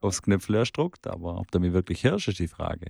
[0.00, 2.86] aufs Knöpfel erst druckt, aber ob der mir wirklich hirscht, ist die Frage.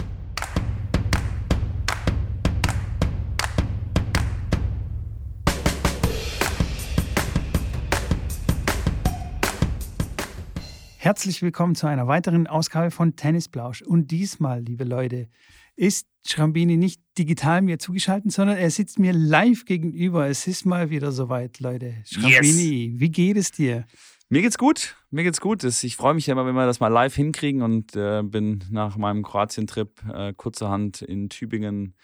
[10.99, 13.81] Herzlich willkommen zu einer weiteren Ausgabe von Tennisplausch.
[13.81, 15.29] Und diesmal, liebe Leute,
[15.75, 20.29] ist Schrambini nicht digital mir zugeschaltet, sondern er sitzt mir live gegenüber.
[20.29, 21.95] Es ist mal wieder soweit, Leute.
[22.05, 23.01] Schrambini, yes.
[23.01, 23.87] wie geht es dir?
[24.31, 24.97] Mir geht's gut.
[25.11, 25.65] Mir geht's gut.
[25.65, 28.99] Ich freue mich ja immer, wenn wir das mal live hinkriegen und äh, bin nach
[28.99, 31.95] meinem Kroatien-Trip äh, kurzerhand in Tübingen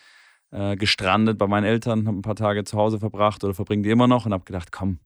[0.51, 3.91] äh, gestrandet bei meinen Eltern, habe ein paar Tage zu Hause verbracht oder verbringe die
[3.91, 5.01] immer noch und habe gedacht, komm,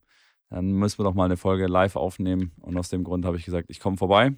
[0.48, 2.52] dann müssen wir doch mal eine Folge live aufnehmen.
[2.60, 4.32] Und aus dem Grund habe ich gesagt, ich komme vorbei.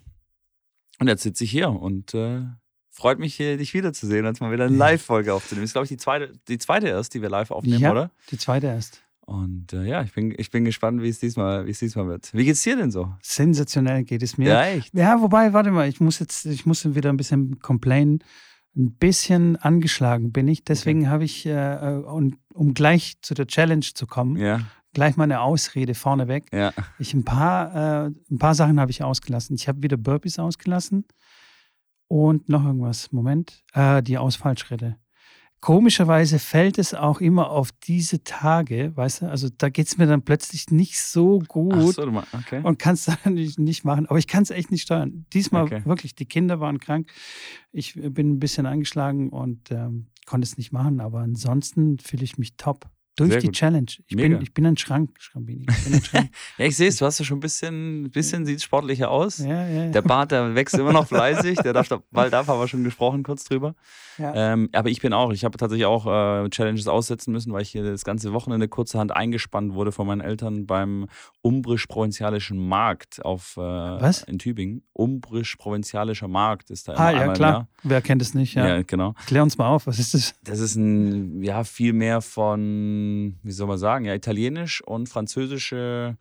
[0.99, 2.43] Und jetzt sitze ich hier und äh,
[2.89, 5.65] freut mich, hier, dich wiederzusehen, als mal wieder eine Live-Folge aufzunehmen.
[5.65, 8.11] Das ist, glaube ich, die zweite, die zweite erst, die wir live aufnehmen, ja, oder?
[8.31, 9.03] Die zweite erst.
[9.31, 12.35] Und äh, ja, ich bin, ich bin gespannt, wie es, diesmal, wie es diesmal wird.
[12.35, 13.15] Wie geht's dir denn so?
[13.23, 14.49] Sensationell geht es mir.
[14.49, 14.93] Ja, echt?
[14.93, 18.25] Ja, wobei, warte mal, ich muss jetzt, ich muss wieder ein bisschen complainen.
[18.77, 20.65] Ein bisschen angeschlagen bin ich.
[20.65, 21.09] Deswegen okay.
[21.09, 24.61] habe ich, äh, um, um gleich zu der Challenge zu kommen, ja
[24.93, 26.47] gleich mal eine Ausrede vorneweg.
[26.53, 26.73] Ja.
[26.99, 29.55] Ich ein paar, äh, ein paar Sachen habe ich ausgelassen.
[29.55, 31.05] Ich habe wieder Burpees ausgelassen
[32.09, 33.13] und noch irgendwas.
[33.13, 34.97] Moment, äh, die Ausfallschritte.
[35.61, 40.07] Komischerweise fällt es auch immer auf diese Tage, weißt du, also da geht es mir
[40.07, 42.61] dann plötzlich nicht so gut so, okay.
[42.63, 44.07] und kann es dann nicht, nicht, machen.
[44.07, 45.27] Aber ich kann es echt nicht steuern.
[45.35, 45.83] Diesmal okay.
[45.85, 47.13] wirklich, die Kinder waren krank.
[47.73, 52.39] Ich bin ein bisschen angeschlagen und ähm, konnte es nicht machen, aber ansonsten fühle ich
[52.39, 52.89] mich top.
[53.21, 53.55] Durch Sehr die gut.
[53.57, 53.87] Challenge.
[54.07, 55.67] Ich bin, ich bin ein Schrank, Schrambini.
[55.69, 56.31] Ich ein Schrank.
[56.59, 59.37] ja, ich sehe es, du hast ja schon ein bisschen, bisschen sieht sportlicher aus.
[59.39, 59.91] Ja, ja, ja.
[59.91, 61.59] Der Bart, der wächst immer noch fleißig.
[61.59, 63.75] Der darf, bald darf, haben wir schon gesprochen kurz drüber.
[64.19, 67.71] Ähm, aber ich bin auch, ich habe tatsächlich auch äh, Challenges aussetzen müssen, weil ich
[67.71, 71.07] hier das ganze Wochenende kurzerhand eingespannt wurde von meinen Eltern beim
[71.43, 74.23] Umbrisch-Provinzialischen Markt auf, äh, Was?
[74.23, 74.83] in Tübingen.
[74.93, 77.69] Umbrisch-Provinzialischer Markt ist da immer Ah, ja, klar.
[77.83, 78.55] Wer kennt es nicht?
[78.55, 78.69] Ja.
[78.69, 79.15] ja, genau.
[79.27, 80.35] Klär uns mal auf, was ist das?
[80.45, 83.10] Das ist ein, ja, viel mehr von,
[83.43, 86.17] wie soll man sagen, ja, italienisch und französische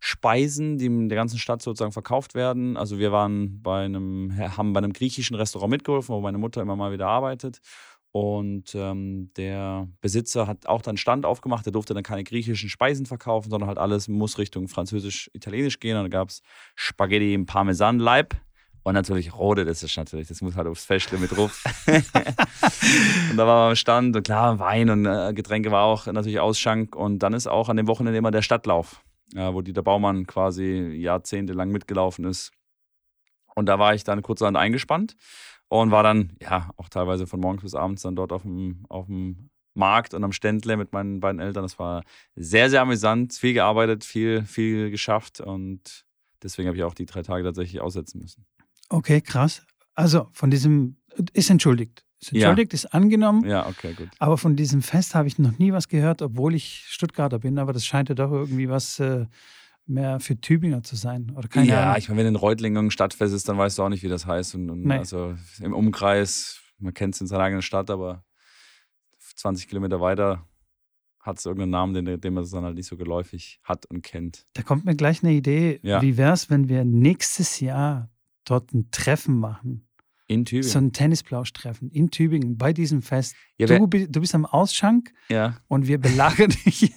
[0.00, 2.76] Speisen, die in der ganzen Stadt sozusagen verkauft werden.
[2.76, 6.76] Also wir waren bei einem, haben bei einem griechischen Restaurant mitgeholfen, wo meine Mutter immer
[6.76, 7.60] mal wieder arbeitet.
[8.10, 11.66] Und ähm, der Besitzer hat auch dann Stand aufgemacht.
[11.66, 15.96] Der durfte dann keine griechischen Speisen verkaufen, sondern halt alles muss Richtung französisch-italienisch gehen.
[15.96, 16.42] Und da gab es
[16.74, 18.34] Spaghetti im Parmesanleib.
[18.82, 21.62] Und natürlich rote, das ist natürlich, das muss halt aufs Festle mit drauf.
[21.86, 26.96] und da war am Stand und klar, Wein und äh, Getränke war auch natürlich Ausschank.
[26.96, 29.02] Und dann ist auch an dem Wochenende immer der Stadtlauf,
[29.34, 32.52] ja, wo Dieter Baumann quasi jahrzehntelang mitgelaufen ist.
[33.54, 35.16] Und da war ich dann kurzerhand eingespannt
[35.68, 39.06] und war dann, ja, auch teilweise von morgens bis abends dann dort auf dem, auf
[39.06, 41.62] dem Markt und am Ständle mit meinen beiden Eltern.
[41.62, 46.04] Das war sehr, sehr amüsant, viel gearbeitet, viel, viel geschafft und
[46.42, 48.46] deswegen habe ich auch die drei Tage tatsächlich aussetzen müssen.
[48.88, 49.62] Okay, krass.
[49.94, 50.96] Also von diesem,
[51.32, 52.04] ist entschuldigt.
[52.20, 52.76] Ist entschuldigt, ja.
[52.76, 53.48] ist angenommen.
[53.48, 54.08] Ja, okay, gut.
[54.18, 57.58] Aber von diesem Fest habe ich noch nie was gehört, obwohl ich Stuttgarter bin.
[57.58, 59.26] Aber das scheint ja doch irgendwie was äh,
[59.86, 61.32] mehr für Tübinger zu sein.
[61.36, 61.98] Oder keine ja, Ahnung.
[61.98, 64.26] ich meine, wenn in Reutlingen ein Stadtfest ist, dann weißt du auch nicht, wie das
[64.26, 64.56] heißt.
[64.56, 64.98] Und, und nee.
[64.98, 68.24] also im Umkreis, man kennt es in seiner eigenen Stadt, aber
[69.36, 70.44] 20 Kilometer weiter
[71.20, 74.46] hat es irgendeinen Namen, den, den man dann halt nicht so geläufig hat und kennt.
[74.54, 75.78] Da kommt mir gleich eine Idee.
[75.82, 76.02] Ja.
[76.02, 78.10] Wie wäre es, wenn wir nächstes Jahr
[78.50, 79.84] dort ein Treffen machen?
[80.30, 80.68] In Tübingen.
[80.68, 83.34] So ein Tennisplausch-Treffen in Tübingen bei diesem Fest.
[83.56, 85.56] Ja, du, du, bist am Ausschank ja.
[85.68, 86.92] und wir belagern dich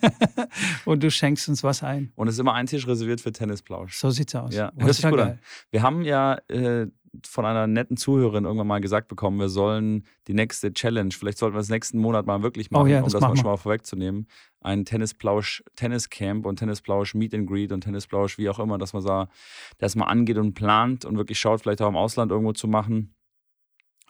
[0.83, 2.11] und du schenkst uns was ein.
[2.15, 3.95] Und es ist immer ein Tisch reserviert für Tennisplausch.
[3.95, 4.53] So sieht's aus.
[4.53, 5.31] Ja, das ist gut geil.
[5.31, 5.39] An.
[5.69, 6.87] Wir haben ja äh,
[7.25, 11.55] von einer netten Zuhörerin irgendwann mal gesagt bekommen, wir sollen die nächste Challenge, vielleicht sollten
[11.55, 13.57] wir das nächsten Monat mal wirklich machen, oh ja, um das, das mal schon mal
[13.57, 14.27] vorwegzunehmen.
[14.61, 19.03] Ein Tennisplausch, Tenniscamp und Tennisplausch Meet and Greet und Tennisplausch, wie auch immer, dass man
[19.03, 19.29] da,
[19.77, 23.13] das mal angeht und plant und wirklich schaut, vielleicht auch im Ausland irgendwo zu machen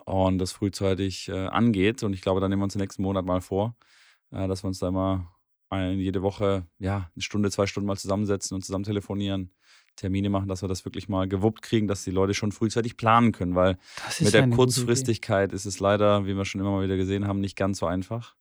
[0.05, 2.03] und das frühzeitig äh, angeht.
[2.03, 3.75] Und ich glaube, da nehmen wir uns den nächsten Monat mal vor,
[4.31, 4.91] äh, dass wir uns da
[5.69, 9.53] ein, jede Woche ja, eine Stunde, zwei Stunden mal zusammensetzen und zusammen telefonieren,
[10.01, 13.31] Termine machen, dass wir das wirklich mal gewuppt kriegen, dass die Leute schon frühzeitig planen
[13.31, 13.77] können, weil
[14.19, 17.55] mit der Kurzfristigkeit ist es leider, wie wir schon immer mal wieder gesehen haben, nicht
[17.55, 18.35] ganz so einfach.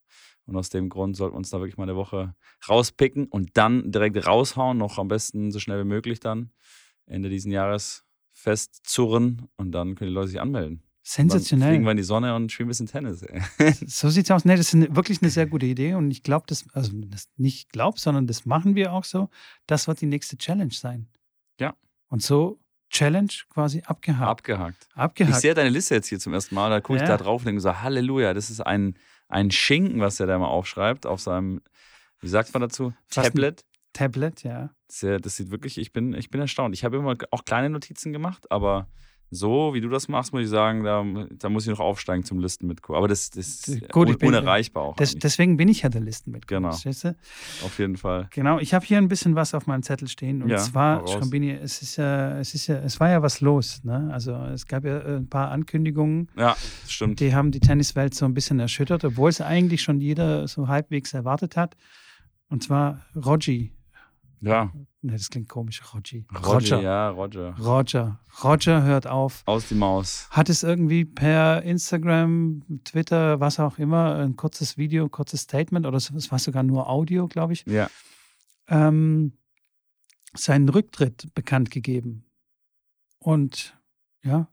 [0.45, 2.35] Und aus dem Grund sollten wir uns da wirklich mal eine Woche
[2.67, 6.51] rauspicken und dann direkt raushauen, noch am besten so schnell wie möglich dann
[7.05, 8.03] Ende diesen Jahres
[8.33, 10.81] festzurren und dann können die Leute sich anmelden.
[11.03, 11.67] Sensationell.
[11.67, 13.25] Dann fliegen wir in die Sonne und spielen ein bisschen Tennis.
[13.87, 14.45] so sieht's aus.
[14.45, 17.71] Nee, das ist wirklich eine sehr gute Idee und ich glaube, das, also das nicht
[17.71, 19.29] glaub, sondern das machen wir auch so.
[19.67, 21.07] Das wird die nächste Challenge sein.
[22.11, 22.59] Und so
[22.89, 24.27] Challenge quasi abgehakt.
[24.27, 24.87] Abgehakt.
[24.95, 25.35] Abgehakt.
[25.35, 27.07] Ich sehe deine Liste jetzt hier zum ersten Mal, da gucke ich Ja.
[27.07, 28.97] da drauf und denke so, Halleluja, das ist ein,
[29.29, 31.61] ein Schinken, was er da mal aufschreibt auf seinem,
[32.19, 32.93] wie sagt man dazu?
[33.07, 33.63] Fast Tablet.
[33.93, 34.71] Tablet, ja.
[34.89, 36.75] Sehr, das sieht wirklich, ich bin, ich bin erstaunt.
[36.75, 38.89] Ich habe immer auch kleine Notizen gemacht, aber
[39.33, 41.05] so, wie du das machst, muss ich sagen, da,
[41.39, 42.95] da muss ich noch aufsteigen zum Listenmitko.
[42.97, 44.95] Aber das, das ist Gut, ich un bin- unerreichbar auch.
[44.97, 46.49] Das, deswegen bin ich ja der Listenmitglied.
[46.49, 46.69] Genau.
[46.71, 47.15] verstehst du?
[47.63, 48.27] Auf jeden Fall.
[48.31, 50.43] Genau, ich habe hier ein bisschen was auf meinem Zettel stehen.
[50.43, 51.07] Und Ja, zwar.
[51.07, 53.81] Schrambini, es ist ja, es ist ja, es war ja was los.
[53.85, 54.09] Ne?
[54.11, 56.57] Also es gab ja äh, ein paar Ankündigungen, Ja,
[56.87, 57.21] stimmt.
[57.21, 61.13] die haben die Tenniswelt so ein bisschen erschüttert, obwohl es eigentlich schon jeder so halbwegs
[61.13, 61.77] erwartet hat.
[62.49, 63.71] Und zwar Rogi.
[64.41, 64.71] Ja,
[65.03, 66.25] Ne, das klingt komisch, Rogi.
[66.45, 66.79] Roger.
[66.79, 67.55] Ja, Roger.
[67.57, 68.19] Roger.
[68.43, 69.41] Roger hört auf.
[69.47, 70.27] Aus die Maus.
[70.29, 75.97] Hat es irgendwie per Instagram, Twitter, was auch immer, ein kurzes Video, kurzes Statement oder
[75.97, 77.89] es war sogar nur Audio, glaube ich, Ja.
[78.67, 79.33] ähm,
[80.35, 82.23] seinen Rücktritt bekannt gegeben.
[83.19, 83.75] Und
[84.23, 84.47] ja,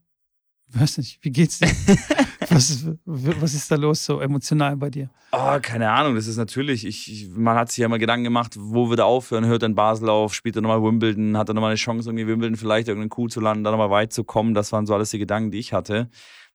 [0.70, 1.69] weiß nicht, wie geht's dir?
[2.50, 5.11] was, ist, was ist da los so emotional bei dir?
[5.32, 8.55] Oh, keine Ahnung, das ist natürlich, ich, ich, man hat sich ja mal Gedanken gemacht,
[8.59, 11.70] wo wird er aufhören, hört dann Basel auf, spielt er nochmal Wimbledon, hat er nochmal
[11.70, 14.55] eine Chance, irgendwie Wimbledon vielleicht irgendeinen Coup zu landen, da nochmal weit zu kommen.
[14.55, 16.09] Das waren so alles die Gedanken, die ich hatte.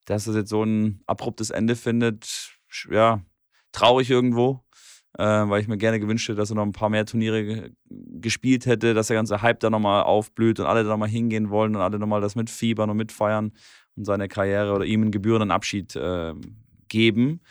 [0.05, 2.51] Dass das jetzt so ein abruptes Ende findet,
[2.91, 3.21] ja,
[3.71, 4.63] traurig irgendwo,
[5.17, 7.71] äh, weil ich mir gerne gewünscht hätte, dass er noch ein paar mehr Turniere ge-
[7.89, 11.75] gespielt hätte, dass der ganze Hype da nochmal aufblüht und alle da nochmal hingehen wollen
[11.75, 13.53] und alle nochmal das mitfiebern und mitfeiern
[13.95, 16.33] und seine Karriere oder ihm einen gebührenden Abschied äh,
[16.87, 17.41] geben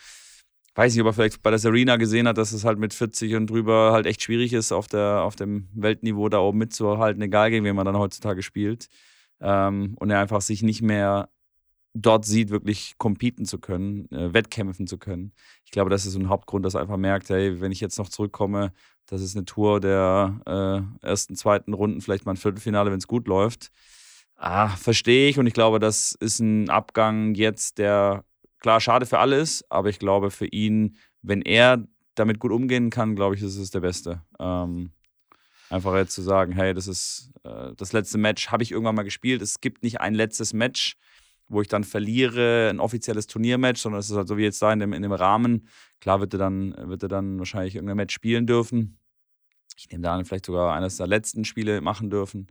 [0.75, 3.35] weiß nicht, ob er vielleicht bei der Serena gesehen hat, dass es halt mit 40
[3.35, 7.51] und drüber halt echt schwierig ist, auf, der, auf dem Weltniveau da oben mitzuhalten, egal
[7.51, 8.87] gegen wen man dann heutzutage spielt.
[9.39, 11.29] Ähm, und er einfach sich nicht mehr
[11.93, 15.33] dort sieht, wirklich competen zu können, äh, wettkämpfen zu können.
[15.63, 17.99] Ich glaube, das ist so ein Hauptgrund, dass er einfach merkt, hey, wenn ich jetzt
[17.99, 18.73] noch zurückkomme,
[19.05, 20.41] das ist eine Tour der
[21.01, 23.69] äh, ersten, zweiten Runden, vielleicht mal ein Viertelfinale, wenn es gut läuft.
[24.35, 28.25] Ah, verstehe ich und ich glaube, das ist ein Abgang jetzt, der
[28.59, 31.85] klar schade für alle ist, aber ich glaube für ihn, wenn er
[32.15, 34.21] damit gut umgehen kann, glaube ich, ist es der Beste.
[34.39, 34.91] Ähm,
[35.69, 39.03] einfach jetzt zu sagen, hey, das ist äh, das letzte Match, habe ich irgendwann mal
[39.03, 39.41] gespielt.
[39.41, 40.95] Es gibt nicht ein letztes Match,
[41.47, 44.71] wo ich dann verliere, ein offizielles Turniermatch, sondern es ist halt so wie jetzt da
[44.71, 45.67] in dem, in dem Rahmen.
[45.99, 48.97] Klar wird er dann, wird er dann wahrscheinlich irgendein Match spielen dürfen.
[49.77, 52.47] Ich nehme da an, vielleicht sogar eines der letzten Spiele machen dürfen.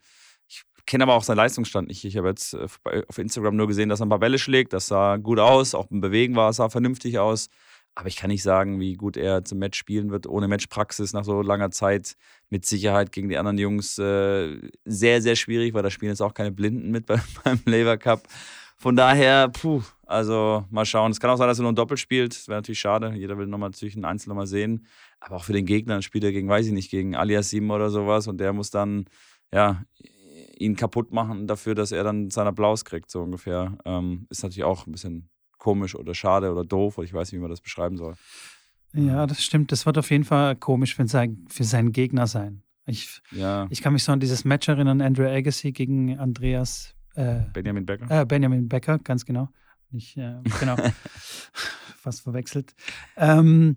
[0.87, 2.05] Kenne aber auch seinen Leistungsstand nicht.
[2.05, 2.67] Ich habe jetzt äh,
[3.08, 4.73] auf Instagram nur gesehen, dass er ein paar Bälle schlägt.
[4.73, 5.75] Das sah gut aus.
[5.75, 7.49] Auch beim Bewegen war es sah vernünftig aus.
[7.94, 11.25] Aber ich kann nicht sagen, wie gut er zum Match spielen wird, ohne Matchpraxis nach
[11.25, 12.17] so langer Zeit.
[12.49, 16.34] Mit Sicherheit gegen die anderen Jungs äh, sehr, sehr schwierig, weil da spielen jetzt auch
[16.34, 18.26] keine Blinden mit beim, beim Labour Cup.
[18.78, 21.12] Von daher, puh, also mal schauen.
[21.12, 22.35] Es kann auch sein, dass er nur ein Doppel spielt.
[22.35, 23.12] Das wäre natürlich schade.
[23.14, 24.87] Jeder will nochmal natürlich einen Einzel nochmal sehen.
[25.20, 28.26] Aber auch für den Gegner spielt er gegen, weiß ich nicht, gegen Aliasim oder sowas.
[28.26, 29.05] Und der muss dann,
[29.52, 29.85] ja,
[30.62, 33.76] ihn kaputt machen dafür, dass er dann seinen Applaus kriegt, so ungefähr.
[33.85, 35.29] Ähm, ist natürlich auch ein bisschen
[35.59, 36.99] komisch oder schade oder doof.
[36.99, 38.14] Oder ich weiß nicht, wie man das beschreiben soll.
[38.94, 39.73] Ja, das stimmt.
[39.73, 42.62] Das wird auf jeden Fall komisch für, sein, für seinen Gegner sein.
[42.85, 47.41] Ich, Ja, ich kann mich so an dieses Match erinnern, Andrew Agassi gegen Andreas äh,
[47.53, 48.23] Benjamin Becker.
[48.23, 49.49] äh, Benjamin Becker, ganz genau.
[49.91, 50.76] Nicht, äh, genau.
[51.97, 52.75] Fast verwechselt.
[53.17, 53.76] Ähm,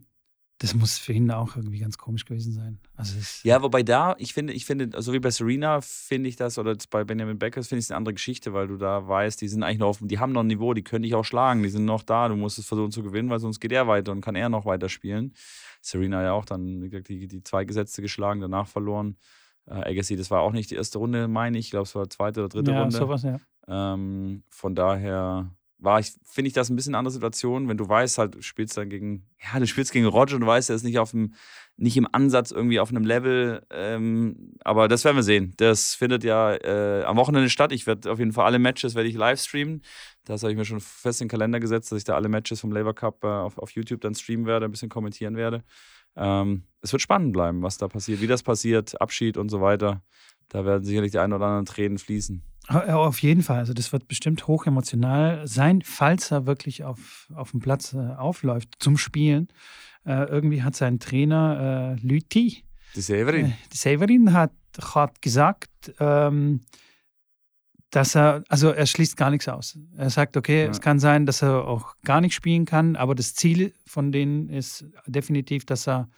[0.60, 2.80] das muss für ihn auch irgendwie ganz komisch gewesen sein.
[2.96, 6.58] Also Ja, wobei da, ich finde, ich finde, so wie bei Serena finde ich das,
[6.58, 9.50] oder bei Benjamin Becker finde ich es eine andere Geschichte, weil du da weißt, die
[9.50, 11.70] sind eigentlich noch auf, die haben noch ein Niveau, die können dich auch schlagen, die
[11.70, 14.22] sind noch da, du musst es versuchen zu gewinnen, weil sonst geht er weiter und
[14.22, 15.34] kann er noch weiter spielen.
[15.82, 19.18] Serena ja auch dann, wie gesagt, die, die zwei Gesetze geschlagen, danach verloren.
[19.68, 22.04] Äh, Agassi, das war auch nicht die erste Runde, meine ich, ich glaube, es war
[22.04, 22.96] die zweite oder dritte ja, Runde.
[22.96, 23.40] sowas, ja.
[23.68, 25.52] Ähm, von daher
[25.86, 28.76] war ich, finde ich das ein bisschen andere Situation, wenn du weißt, halt, du spielst
[28.76, 31.34] dann gegen, ja, du spielst gegen Roger und weißt, er ist nicht auf dem,
[31.78, 35.54] nicht im Ansatz irgendwie auf einem Level, ähm, aber das werden wir sehen.
[35.58, 37.72] Das findet ja äh, am Wochenende statt.
[37.72, 39.82] Ich werde auf jeden Fall alle Matches werde ich live streamen.
[40.26, 42.60] Das habe ich mir schon fest in den Kalender gesetzt, dass ich da alle Matches
[42.60, 45.64] vom Labour Cup äh, auf, auf YouTube dann streamen werde, ein bisschen kommentieren werde.
[46.16, 50.02] Ähm, es wird spannend bleiben, was da passiert, wie das passiert, Abschied und so weiter.
[50.50, 52.42] Da werden sicherlich die ein oder anderen Tränen fließen.
[52.70, 53.60] Ja, Auf jeden Fall.
[53.60, 57.98] Also das wird bestimmt hoch emotional sein, falls er wirklich auf, auf dem Platz äh,
[57.98, 59.50] aufläuft zum Spielen.
[60.06, 62.64] Äh, irgendwie hat sein Trainer äh, Lüthi,
[62.96, 63.48] Die Severin.
[63.48, 64.52] äh, Severin hat,
[64.94, 65.70] hat gesagt,
[66.00, 66.62] ähm,
[67.92, 69.78] dass er, also er schließt gar nichts aus.
[69.96, 70.72] Er sagt, okay, Ja.
[70.72, 74.50] es kann sein, dass er auch gar nicht spielen kann, aber das Ziel von denen
[74.50, 76.10] ist definitiv, dass er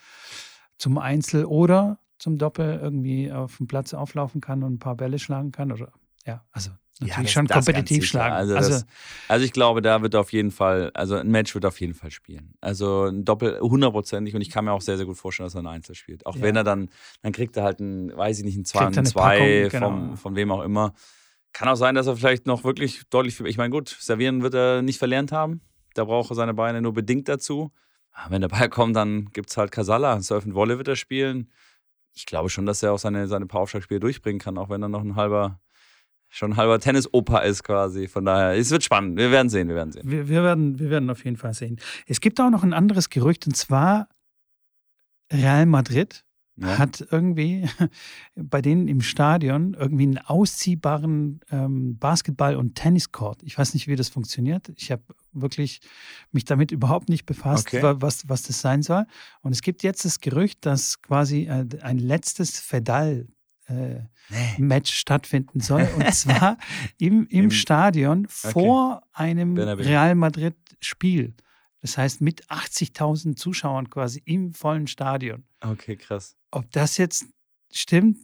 [0.78, 5.20] zum Einzel oder zum Doppel irgendwie auf dem Platz auflaufen kann und ein paar Bälle
[5.20, 5.72] schlagen kann.
[5.72, 5.92] Oder
[6.28, 6.70] ja, also
[7.00, 8.34] natürlich das- schon kompetitiv schlagen.
[8.36, 8.86] Also, Also, das,
[9.28, 12.12] also ich glaube, da wird auf jeden Fall, also ein Match wird auf jeden Fall
[12.12, 12.54] spielen.
[12.62, 15.62] Also ein Doppel hundertprozentig und ich kann mir auch sehr, sehr gut vorstellen, dass er
[15.62, 16.26] ein Einzel spielt.
[16.26, 16.42] Auch Ja.
[16.42, 16.90] wenn er dann,
[17.22, 19.10] dann kriegt er halt ein, weiß ich nicht, ein 2 Kriegt und er ein eine
[19.10, 19.90] 2 Packung, genau.
[19.90, 20.94] vom, von wem auch immer.
[21.54, 24.82] Kann auch sein, dass er vielleicht noch wirklich deutlich, ich meine, gut, servieren wird er
[24.82, 25.62] nicht verlernt haben.
[25.94, 27.72] Da braucht er seine Beine nur bedingt dazu.
[28.12, 30.20] Aber wenn der Ball kommt, dann gibt es halt Casalla.
[30.22, 31.52] Surf und Wolle wird er spielen.
[32.14, 34.90] Ich glaube schon, dass er auch seine, seine paar Aufschlagspiele durchbringen kann, auch wenn er
[34.90, 35.60] noch ein halber,
[36.30, 38.08] schon halber Tennis-Opa ist quasi.
[38.08, 39.18] Von daher, es wird spannend.
[39.18, 40.10] Wir werden sehen, wir werden sehen.
[40.10, 41.80] Wir, wir, werden, wir werden auf jeden Fall sehen.
[42.06, 44.10] Es gibt auch noch ein anderes Gerücht, und zwar
[45.32, 46.26] Real Madrid
[46.58, 46.78] ja.
[46.78, 47.68] hat irgendwie
[48.36, 53.44] bei denen im Stadion irgendwie einen ausziehbaren ähm, Basketball- und Tenniscourt.
[53.44, 54.70] Ich weiß nicht, wie das funktioniert.
[54.76, 55.82] Ich habe wirklich
[56.32, 57.82] mich damit überhaupt nicht befasst, okay.
[57.84, 59.06] was, was das sein soll.
[59.42, 63.28] Und es gibt jetzt das Gerücht, dass quasi äh, ein letztes Fedal
[63.68, 64.56] äh, nee.
[64.58, 65.88] Match stattfinden soll.
[65.96, 66.58] Und zwar
[66.98, 68.52] im, im, Im Stadion okay.
[68.52, 71.36] vor einem Real Madrid-Spiel.
[71.82, 75.44] Das heißt mit 80.000 Zuschauern quasi im vollen Stadion.
[75.62, 76.36] Okay, krass.
[76.52, 77.26] Ob das jetzt
[77.72, 78.18] stimmt,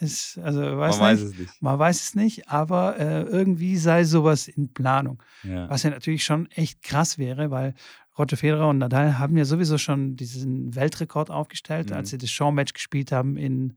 [0.00, 1.62] ist, also weiß man nicht, weiß es nicht.
[1.62, 5.22] Man weiß es nicht, aber äh, irgendwie sei sowas in Planung.
[5.42, 5.68] Ja.
[5.70, 7.74] Was ja natürlich schon echt krass wäre, weil
[8.18, 11.96] Roger Federer und Nadal haben ja sowieso schon diesen Weltrekord aufgestellt, mhm.
[11.96, 13.74] als sie das Showmatch gespielt haben in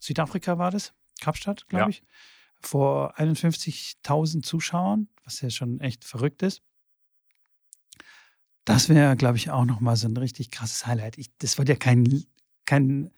[0.00, 1.88] Südafrika war das, Kapstadt, glaube ja.
[1.90, 2.02] ich,
[2.58, 6.62] vor 51.000 Zuschauern, was ja schon echt verrückt ist.
[8.64, 11.18] Das wäre, glaube ich, auch nochmal so ein richtig krasses Highlight.
[11.18, 12.24] Ich, das wird ja kein,
[12.66, 13.10] kein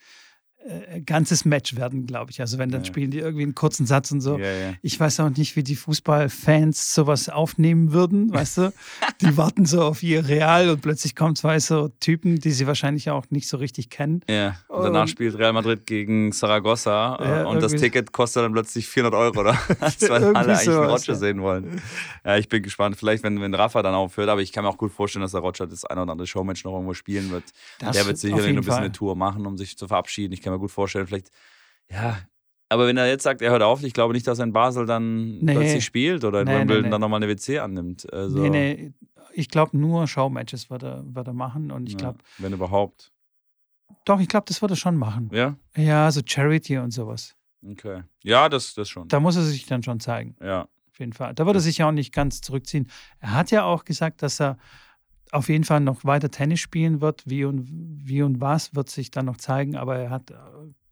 [0.66, 2.40] äh, ganzes Match werden, glaube ich.
[2.40, 2.86] Also wenn dann ja.
[2.86, 4.38] spielen die irgendwie einen kurzen Satz und so.
[4.38, 4.72] Ja, ja.
[4.82, 8.72] Ich weiß auch nicht, wie die Fußballfans sowas aufnehmen würden, weißt du?
[9.20, 13.10] die warten so auf ihr Real und plötzlich kommen zwei so Typen, die sie wahrscheinlich
[13.10, 14.22] auch nicht so richtig kennen.
[14.28, 18.52] Ja, und danach und, spielt Real Madrid gegen Saragossa äh, und das Ticket kostet dann
[18.52, 19.52] plötzlich 400 Euro, oder?
[19.78, 21.80] weil alle eigentlich so einen Roger sehen wollen.
[22.24, 22.96] Ja, ich bin gespannt.
[22.96, 25.40] Vielleicht, wenn, wenn Rafa dann aufhört, aber ich kann mir auch gut vorstellen, dass der
[25.40, 27.44] Roger das ein oder andere Showmatch noch irgendwo spielen wird.
[27.78, 28.82] Das der wird sicherlich ein bisschen Fall.
[28.84, 30.32] eine Tour machen, um sich zu verabschieden.
[30.32, 31.30] Ich kann mir gut vorstellen, vielleicht,
[31.90, 32.18] ja,
[32.72, 34.86] aber wenn er jetzt sagt, er hört auf, ich glaube nicht, dass er in Basel
[34.86, 35.52] dann nee.
[35.52, 38.10] plötzlich spielt oder in nee, Wimbledon nee, dann nochmal eine WC annimmt.
[38.10, 38.92] Also, nee, nee,
[39.34, 42.18] ich glaube nur Showmatches wird er, wird er machen und ich glaube.
[42.38, 43.12] Ja, wenn überhaupt.
[44.06, 45.30] Doch, ich glaube, das wird er schon machen.
[45.32, 45.56] Ja?
[45.76, 47.36] Ja, so Charity und sowas.
[47.64, 48.02] Okay.
[48.22, 49.06] Ja, das, das schon.
[49.08, 50.34] Da muss er sich dann schon zeigen.
[50.42, 50.62] Ja.
[50.90, 51.34] Auf jeden Fall.
[51.34, 52.88] Da wird er sich ja auch nicht ganz zurückziehen.
[53.20, 54.56] Er hat ja auch gesagt, dass er
[55.32, 57.22] auf jeden Fall noch weiter Tennis spielen wird.
[57.26, 60.34] Wie und, wie und was wird sich dann noch zeigen, aber er hat äh,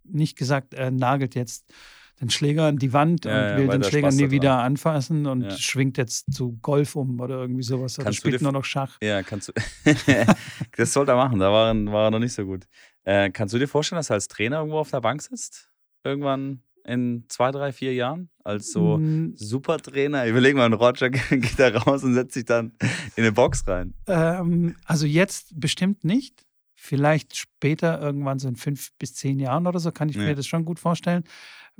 [0.05, 1.73] nicht gesagt, er nagelt jetzt
[2.21, 5.57] den Schläger an die Wand ja, und will den Schläger nie wieder anfassen und ja.
[5.57, 7.99] schwingt jetzt zu Golf um oder irgendwie sowas.
[7.99, 8.99] Oder kannst spielt nur noch Schach.
[9.03, 9.53] Ja, kannst du.
[10.77, 12.67] das sollte er machen, da war er, war er noch nicht so gut.
[13.05, 15.71] Äh, kannst du dir vorstellen, dass er als Trainer irgendwo auf der Bank sitzt?
[16.05, 18.31] Irgendwann in zwei, drei, vier Jahren?
[18.45, 19.35] Als so mm.
[19.37, 20.27] Supertrainer?
[20.27, 22.73] Überleg mal, ein Roger geht da raus und setzt sich dann
[23.17, 23.95] in eine Box rein.
[24.07, 26.45] Ähm, also jetzt bestimmt nicht.
[26.75, 30.23] Vielleicht später, irgendwann so in fünf bis zehn Jahren oder so, kann ich ja.
[30.23, 31.25] mir das schon gut vorstellen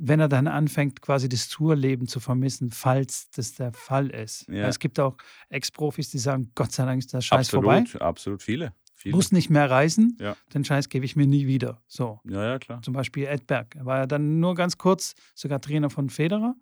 [0.03, 4.47] wenn er dann anfängt, quasi das Tourleben zu vermissen, falls das der Fall ist.
[4.49, 4.67] Ja.
[4.67, 5.15] Es gibt auch
[5.49, 8.05] Ex-Profis, die sagen, Gott sei Dank ist der Scheiß absolut, vorbei.
[8.05, 8.73] Absolut, viele.
[9.01, 9.15] Viele.
[9.15, 10.35] Muss nicht mehr reisen, ja.
[10.53, 11.81] den Scheiß gebe ich mir nie wieder.
[11.87, 12.19] So.
[12.23, 12.81] Ja, ja, klar.
[12.81, 13.75] Zum Beispiel Edberg.
[13.75, 16.55] Er war ja dann nur ganz kurz sogar Trainer von Federer,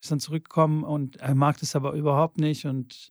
[0.00, 3.10] ist dann zurückgekommen und er mag das aber überhaupt nicht und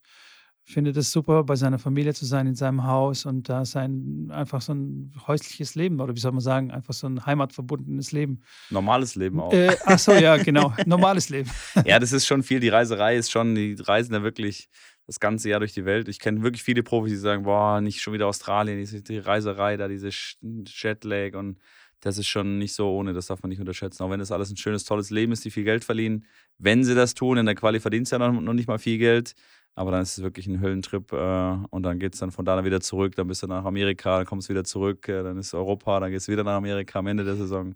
[0.64, 4.62] findet es super, bei seiner Familie zu sein, in seinem Haus und da sein einfach
[4.62, 8.42] so ein häusliches Leben oder wie soll man sagen, einfach so ein heimatverbundenes Leben.
[8.70, 9.52] Normales Leben auch.
[9.52, 11.50] Äh, ach so, ja, genau, normales Leben.
[11.84, 12.60] ja, das ist schon viel.
[12.60, 14.68] Die Reiserei ist schon, die reisen ja wirklich
[15.06, 16.08] das ganze Jahr durch die Welt.
[16.08, 19.88] Ich kenne wirklich viele Profis, die sagen, boah, nicht schon wieder Australien, die Reiserei da,
[19.88, 21.58] diese Jetlag und
[22.00, 24.02] das ist schon nicht so ohne, das darf man nicht unterschätzen.
[24.02, 26.24] Auch wenn das alles ein schönes, tolles Leben ist, die viel Geld verdienen.
[26.58, 29.34] Wenn sie das tun, in der Quali verdient ja noch, noch nicht mal viel Geld.
[29.74, 32.62] Aber dann ist es wirklich ein Höllentrip äh, und dann geht es dann von da
[32.62, 35.54] wieder zurück, dann bist du nach Amerika, dann kommst du wieder zurück, äh, dann ist
[35.54, 37.74] Europa, dann gehst du wieder nach Amerika am Ende der Saison.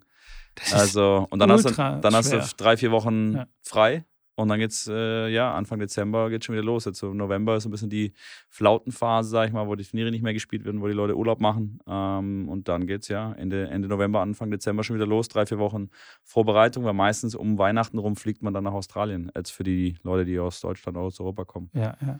[0.73, 3.47] also, und dann, hast du, dann hast du drei, vier Wochen ja.
[3.63, 4.05] frei
[4.37, 6.85] und dann geht's, äh, ja, Anfang Dezember geht schon wieder los.
[6.85, 8.13] Jetzt so November ist ein bisschen die
[8.49, 11.41] Flautenphase, sag ich mal, wo die Turniere nicht mehr gespielt werden, wo die Leute Urlaub
[11.41, 11.79] machen.
[11.87, 15.27] Ähm, und dann geht's ja Ende, Ende November, Anfang Dezember schon wieder los.
[15.27, 15.89] Drei, vier Wochen
[16.23, 20.23] Vorbereitung, weil meistens um Weihnachten rum fliegt man dann nach Australien, als für die Leute,
[20.23, 21.71] die aus Deutschland oder aus Europa kommen.
[21.73, 22.19] Ja, ja.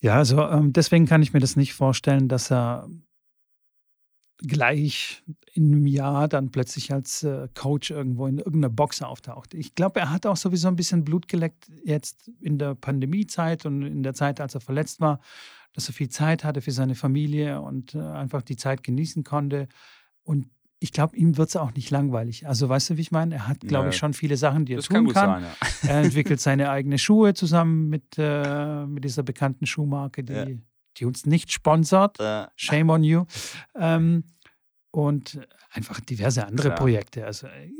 [0.00, 2.86] Ja, also ähm, deswegen kann ich mir das nicht vorstellen, dass er
[4.38, 9.54] gleich in einem Jahr dann plötzlich als äh, Coach irgendwo in irgendeiner Box auftaucht.
[9.54, 13.82] Ich glaube, er hat auch sowieso ein bisschen Blut geleckt jetzt in der Pandemiezeit und
[13.82, 15.20] in der Zeit, als er verletzt war,
[15.72, 19.68] dass er viel Zeit hatte für seine Familie und äh, einfach die Zeit genießen konnte.
[20.22, 22.46] Und ich glaube, ihm wird es auch nicht langweilig.
[22.46, 23.36] Also weißt du, wie ich meine?
[23.36, 25.14] Er hat, glaube ja, ich, schon viele Sachen, die er tun kann.
[25.14, 25.42] kann.
[25.42, 25.52] Sein,
[25.82, 25.88] ja.
[25.88, 30.46] Er entwickelt seine eigenen Schuhe zusammen mit, äh, mit dieser bekannten Schuhmarke, die ja
[30.96, 32.18] die uns nicht sponsert.
[32.20, 32.46] Äh.
[32.56, 33.24] Shame on you.
[33.74, 34.24] Ähm,
[34.90, 35.38] und
[35.70, 36.78] einfach diverse andere Klar.
[36.78, 37.26] Projekte.
[37.26, 37.70] Also äh,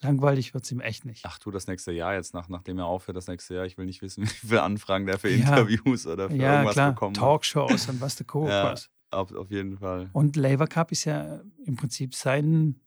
[0.00, 1.24] langweilig wird es ihm echt nicht.
[1.24, 3.86] Ach du, das nächste Jahr jetzt, nach, nachdem er aufhört, das nächste Jahr, ich will
[3.86, 5.36] nicht wissen, wie viele Anfragen der für ja.
[5.36, 6.92] Interviews oder für ja, irgendwas klar.
[6.92, 8.48] bekommen Talkshows und was der Co.
[8.48, 8.74] ja,
[9.10, 10.10] auf, auf jeden Fall.
[10.12, 12.80] Und Labour Cup ist ja im Prinzip sein,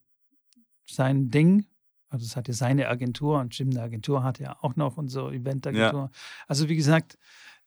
[0.85, 1.65] sein Ding.
[2.09, 5.29] Also es hatte seine Agentur und Jim eine Agentur hatte ja auch noch und so
[5.29, 6.11] Eventagentur.
[6.47, 7.17] Also wie gesagt,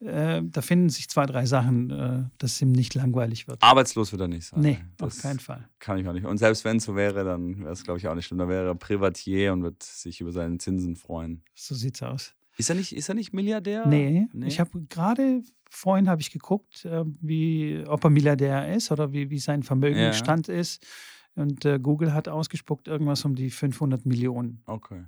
[0.04, 3.62] äh, da finden sich zwei, drei Sachen, äh, dass ihm nicht langweilig wird.
[3.62, 4.60] Arbeitslos wird er nicht sein.
[4.60, 5.68] Nee, das auf keinen Fall.
[5.78, 6.26] Kann ich auch nicht.
[6.26, 8.38] Und selbst wenn es so wäre, dann wäre es, glaube ich, auch nicht schlimm.
[8.38, 11.42] Da wäre er Privatier und wird sich über seine Zinsen freuen.
[11.54, 12.34] So sieht's aus.
[12.58, 13.86] Ist er nicht, ist er nicht Milliardär?
[13.86, 14.46] Nee, Nee?
[14.46, 19.30] ich habe gerade vorhin habe ich geguckt, äh, wie, ob er Milliardär ist oder wie,
[19.30, 20.86] wie sein Vermögensstand ist.
[21.34, 24.62] Und äh, Google hat ausgespuckt irgendwas um die 500 Millionen.
[24.66, 25.04] Okay.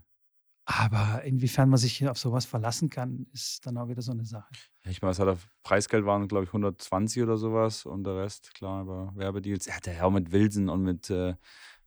[0.66, 4.24] Aber inwiefern man sich hier auf sowas verlassen kann, ist dann auch wieder so eine
[4.24, 4.48] Sache.
[4.84, 5.36] Ja, ich meine, was hat er?
[5.62, 9.66] Preisgeld waren, glaube ich, 120 oder sowas und der Rest, klar, über Werbedeals.
[9.66, 11.34] Er hat ja auch mit Wilson und mit, äh,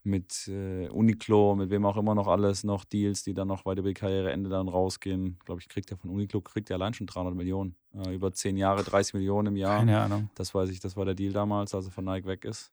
[0.03, 3.81] mit äh, Uniqlo, mit wem auch immer noch alles noch Deals, die dann noch weiter
[3.81, 5.39] die Karriereende dann rausgehen.
[5.43, 7.75] Glaube ich, kriegt er von Uniqlo, kriegt er allein schon 300 Millionen.
[7.95, 9.79] Äh, über 10 Jahre 30 Millionen im Jahr.
[9.79, 10.29] Keine Ahnung.
[10.35, 12.71] Das weiß ich, das war der Deal damals, als er von Nike weg ist.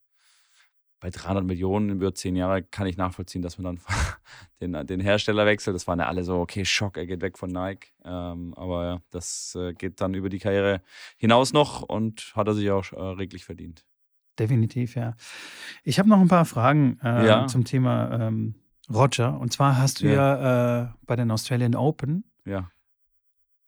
[1.04, 3.84] Bei 300 Millionen über 10 Jahre kann ich nachvollziehen, dass man dann
[4.62, 5.74] den, den Hersteller wechselt.
[5.76, 7.88] Das waren ja alle so, okay, Schock, er geht weg von Nike.
[8.06, 10.80] Ähm, aber ja, das äh, geht dann über die Karriere
[11.18, 13.84] hinaus noch und hat er sich auch äh, reglich verdient.
[14.38, 15.14] Definitiv, ja.
[15.82, 17.46] Ich habe noch ein paar Fragen äh, Ja.
[17.48, 18.54] zum Thema ähm,
[18.90, 19.38] Roger.
[19.38, 22.70] Und zwar hast du ja, äh, bei den Australian Open, Ja,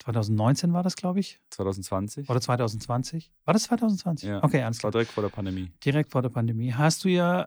[0.06, 2.30] 2019 war das, glaube ich, 2020.
[2.30, 3.32] oder 2020?
[3.44, 4.28] War das 2020?
[4.28, 4.42] Ja.
[4.44, 4.92] Okay, alles klar.
[4.92, 5.72] direkt vor der Pandemie.
[5.84, 6.72] Direkt vor der Pandemie.
[6.72, 7.46] Hast du ja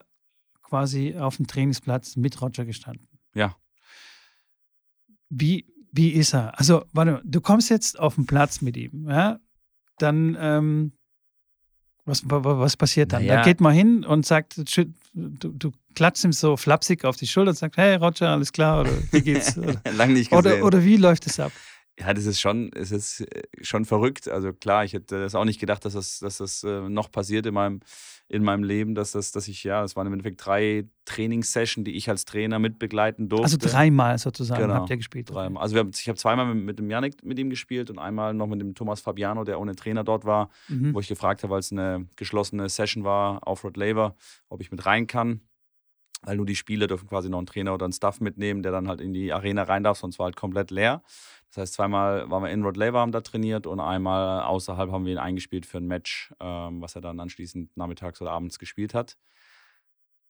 [0.62, 3.08] quasi auf dem Trainingsplatz mit Roger gestanden.
[3.34, 3.56] Ja.
[5.30, 6.58] Wie, wie ist er?
[6.60, 9.40] Also, warte mal, du kommst jetzt auf den Platz mit ihm, ja?
[9.98, 10.92] Dann, ähm,
[12.06, 13.26] was, wa- wa- was passiert dann?
[13.26, 13.44] Da Naja.
[13.46, 14.86] geht man hin und sagt, du,
[15.50, 18.92] du klatschst ihm so flapsig auf die Schulter und sagst, hey Roger, alles klar, oder
[19.12, 19.58] wie geht's?
[19.58, 20.38] Oder, Lang nicht gesehen.
[20.40, 21.52] oder, oder wie läuft es ab?
[22.00, 24.30] Ja, das ist schon, es ist äh, schon verrückt.
[24.30, 27.46] Also klar, ich hätte das auch nicht gedacht, dass das, dass das äh, noch passiert
[27.46, 27.82] in meinem,
[28.30, 31.92] in meinem Leben, dass das, dass ich, ja, es waren im Endeffekt drei Trainingssessions, die
[31.98, 33.44] ich als Trainer mitbegleiten durfte.
[33.44, 35.30] Also dreimal sozusagen Genau, habt ihr gespielt.
[35.30, 35.62] Dreimal.
[35.62, 38.48] Also haben, ich habe zweimal mit, mit dem Janik mit ihm gespielt und einmal noch
[38.48, 40.94] mit dem Thomas Fabiano, der ohne Trainer dort war, Mhm.
[40.94, 44.16] wo ich gefragt habe, weil es eine geschlossene Session war auf Rod Laver,
[44.48, 45.42] ob ich mit rein kann.
[46.22, 48.88] Weil nur die Spieler dürfen quasi noch einen Trainer oder einen Staff mitnehmen, der dann
[48.88, 51.02] halt in die Arena rein darf, sonst war halt komplett leer.
[51.50, 55.06] Das heißt, zweimal waren wir in Rod Laver, haben da trainiert und einmal außerhalb haben
[55.06, 58.94] wir ihn eingespielt für ein Match, ähm, was er dann anschließend nachmittags oder abends gespielt
[58.94, 59.18] hat.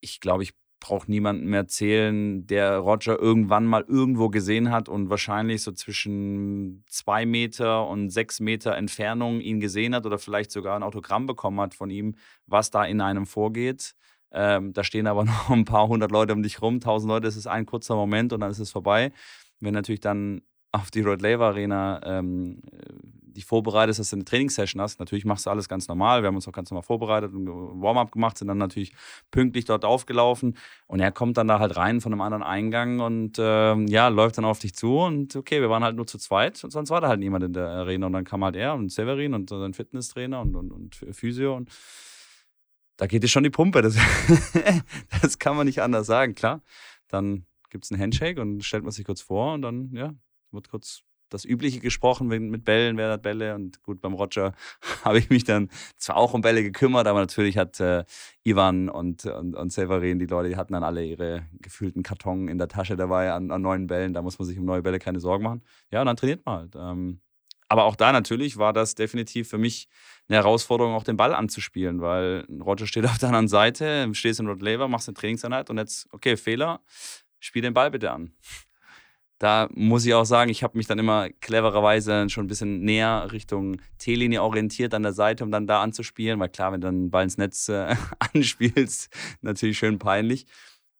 [0.01, 5.09] Ich glaube, ich brauche niemanden mehr erzählen, der Roger irgendwann mal irgendwo gesehen hat und
[5.09, 10.77] wahrscheinlich so zwischen zwei Meter und sechs Meter Entfernung ihn gesehen hat oder vielleicht sogar
[10.77, 13.93] ein Autogramm bekommen hat von ihm, was da in einem vorgeht.
[14.31, 17.35] Ähm, da stehen aber noch ein paar hundert Leute um dich rum, tausend Leute, das
[17.35, 19.11] ist ein kurzer Moment und dann ist es vorbei.
[19.59, 22.61] Wenn natürlich dann auf die Rod Laver Arena ähm,
[23.39, 26.21] dich vorbereitest, dass du eine Trainingssession hast, natürlich machst du alles ganz normal.
[26.21, 28.93] Wir haben uns auch ganz normal vorbereitet und Warm-up gemacht, sind dann natürlich
[29.31, 33.37] pünktlich dort aufgelaufen und er kommt dann da halt rein von einem anderen Eingang und
[33.39, 36.63] ähm, ja, läuft dann auf dich zu und okay, wir waren halt nur zu zweit
[36.63, 38.91] und sonst war da halt niemand in der Arena und dann kam halt er und
[38.91, 41.69] Severin und sein Fitnesstrainer und, und, und Physio und
[42.99, 43.81] da geht es schon die Pumpe.
[43.81, 43.95] Das,
[45.21, 46.61] das kann man nicht anders sagen, klar.
[47.07, 50.13] Dann gibt es einen Handshake und stellt man sich kurz vor und dann, ja,
[50.51, 53.55] wird kurz das Übliche gesprochen mit, Bällen, wer hat Bälle.
[53.55, 54.53] Und gut, beim Roger
[55.05, 58.03] habe ich mich dann zwar auch um Bälle gekümmert, aber natürlich hat äh,
[58.43, 62.57] Ivan und, und, und Severin, die Leute, die hatten dann alle ihre gefühlten Karton in
[62.57, 64.13] der Tasche dabei an, an neuen Bällen.
[64.13, 65.61] Da muss man sich um neue Bälle keine Sorgen machen.
[65.89, 66.75] Ja, und dann trainiert man halt.
[66.75, 67.21] Ähm,
[67.69, 69.87] aber auch da natürlich war das definitiv für mich
[70.27, 74.47] eine Herausforderung, auch den Ball anzuspielen, weil Roger steht auf der anderen Seite, stehst in
[74.47, 76.81] Rod Laver, machst eine Trainingseinheit und jetzt, okay, Fehler,
[77.39, 78.33] spiel den Ball bitte an.
[79.37, 83.29] Da muss ich auch sagen, ich habe mich dann immer clevererweise schon ein bisschen näher
[83.31, 87.03] Richtung T-Linie orientiert an der Seite, um dann da anzuspielen, weil klar, wenn du dann
[87.03, 87.95] den Ball ins Netz äh,
[88.33, 89.09] anspielst,
[89.41, 90.45] natürlich schön peinlich.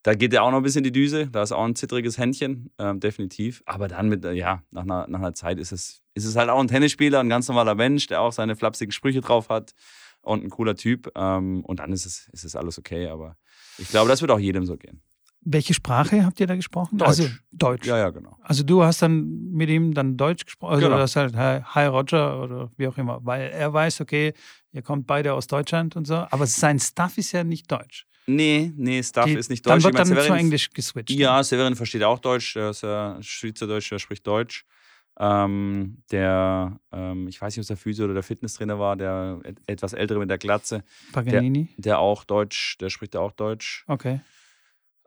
[0.04, 2.72] Da geht ja auch noch ein bisschen die Düse, da ist auch ein zittriges Händchen,
[2.78, 3.62] ähm, definitiv.
[3.66, 6.50] Aber dann mit, äh, ja, nach einer, nach einer Zeit ist es, ist es halt
[6.50, 9.74] auch ein Tennisspieler, ein ganz normaler Mensch, der auch seine flapsigen Sprüche drauf hat
[10.22, 11.12] und ein cooler Typ.
[11.16, 13.08] Ähm, und dann ist es, ist es alles okay.
[13.08, 13.36] Aber
[13.78, 15.02] ich glaube, das wird auch jedem so gehen.
[15.42, 16.98] Welche Sprache habt ihr da gesprochen?
[16.98, 17.08] Deutsch.
[17.08, 17.86] Also Deutsch.
[17.88, 18.38] Ja, ja, genau.
[18.42, 20.98] Also du hast dann mit ihm dann Deutsch gesprochen, also Genau.
[20.98, 24.34] du hast halt Hi Hi Roger oder wie auch immer, weil er weiß, okay,
[24.74, 28.06] ihr kommt beide aus Deutschland und so, aber sein Stuff ist ja nicht Deutsch.
[28.36, 29.86] Nee, nee, Staff Die- ist nicht Dann Deutsch.
[29.86, 31.10] wird Ich mein, dann zu Englisch geswitcht.
[31.12, 32.54] Ja, Severin versteht auch Deutsch.
[32.54, 34.66] Der ist ja Schweizerdeutsch, der spricht Deutsch.
[35.22, 39.42] Ähm, der, ähm, ich weiß nicht, ob es der Physio oder der Fitnesstrainer war, der
[39.44, 41.68] et etwas ältere mit der Glatze, Paganini.
[41.78, 43.84] der auch Deutsch, der spricht ja auch Deutsch.
[43.88, 44.22] Okay.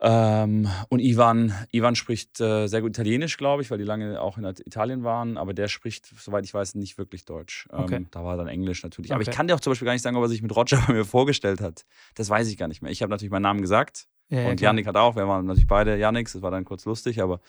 [0.05, 4.37] Ähm, und Ivan, Ivan spricht äh, sehr gut Italienisch, glaube ich, weil die lange auch
[4.37, 7.69] in Italien waren, aber der spricht, soweit ich weiß, nicht wirklich Deutsch.
[7.71, 8.05] Ähm, Okay.
[8.11, 9.13] Da war dann Englisch natürlich.
[9.13, 9.37] Aber ich Okay.
[9.37, 11.05] kann dir auch zum Beispiel gar nicht sagen, ob er sich mit Roger bei mir
[11.05, 11.85] vorgestellt hat.
[12.15, 12.91] Das weiß ich gar nicht mehr.
[12.91, 14.71] Ich habe natürlich meinen Namen gesagt Ja, ja, und klar.
[14.71, 17.39] Yannick hat auch, wir waren natürlich beide Yannicks, das war dann kurz lustig, aber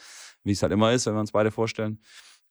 [0.44, 1.98] wie es halt immer ist, wenn wir uns beide vorstellen.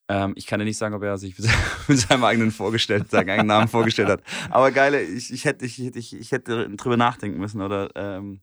[0.10, 1.34] Ähm, ich kann dir nicht sagen, ob er sich
[1.88, 4.22] mit seinem eigenen vorgestellt, seinen eigenen Namen vorgestellt hat.
[4.50, 8.42] Aber geile, ich, ich, hätte, ich, ich, ich hätte drüber nachdenken müssen oder ähm,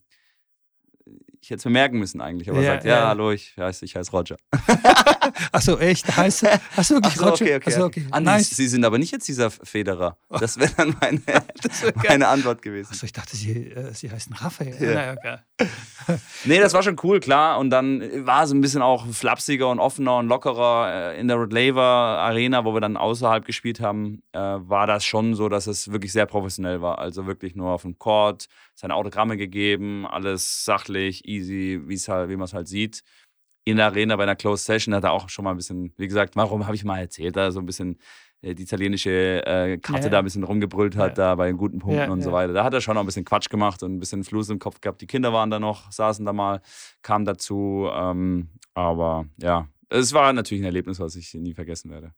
[1.41, 2.49] ich hätte es mir merken müssen eigentlich.
[2.49, 3.07] Aber er Ja, sagt, ja, ja.
[3.07, 4.37] hallo, ich heiße, ich heiße Roger.
[5.51, 6.15] Achso, echt?
[6.15, 7.45] Heißt Achso, wirklich Ach so, Roger?
[7.45, 7.69] okay, okay.
[7.73, 8.05] Achso, okay.
[8.11, 8.49] Andi, nice.
[8.51, 10.17] Sie sind aber nicht jetzt dieser Federer.
[10.29, 11.21] Das wäre dann meine,
[12.07, 12.89] meine Antwort gewesen.
[12.91, 14.75] Achso, ich dachte, sie, äh, sie heißen Raphael.
[14.79, 14.93] Ja.
[14.93, 15.37] Naja, okay.
[16.45, 17.59] Nee, das war schon cool, klar.
[17.59, 21.13] Und dann war es ein bisschen auch flapsiger und offener und lockerer.
[21.13, 25.05] Äh, In der Rod Laver Arena, wo wir dann außerhalb gespielt haben, äh, war das
[25.05, 26.97] schon so, dass es wirklich sehr professionell war.
[26.99, 28.47] Also wirklich nur auf dem Court,
[28.81, 33.03] seine Autogramme gegeben, alles sachlich, easy, halt, wie man es halt sieht.
[33.63, 36.07] In der Arena bei einer Closed Session hat er auch schon mal ein bisschen, wie
[36.07, 37.99] gesagt, warum habe ich mal erzählt, da so ein bisschen
[38.41, 41.29] äh, die italienische äh, Karte Ja, da ein bisschen rumgebrüllt hat, Ja.
[41.29, 42.53] da bei den guten Punkten Ja, und so weiter.
[42.53, 44.81] Da hat er schon noch ein bisschen Quatsch gemacht und ein bisschen Fluss im Kopf
[44.81, 44.99] gehabt.
[45.01, 46.61] Die Kinder waren da noch, saßen da mal,
[47.03, 47.87] kam dazu.
[47.93, 52.13] Ähm, aber ja, es war natürlich ein Erlebnis, was ich nie vergessen werde.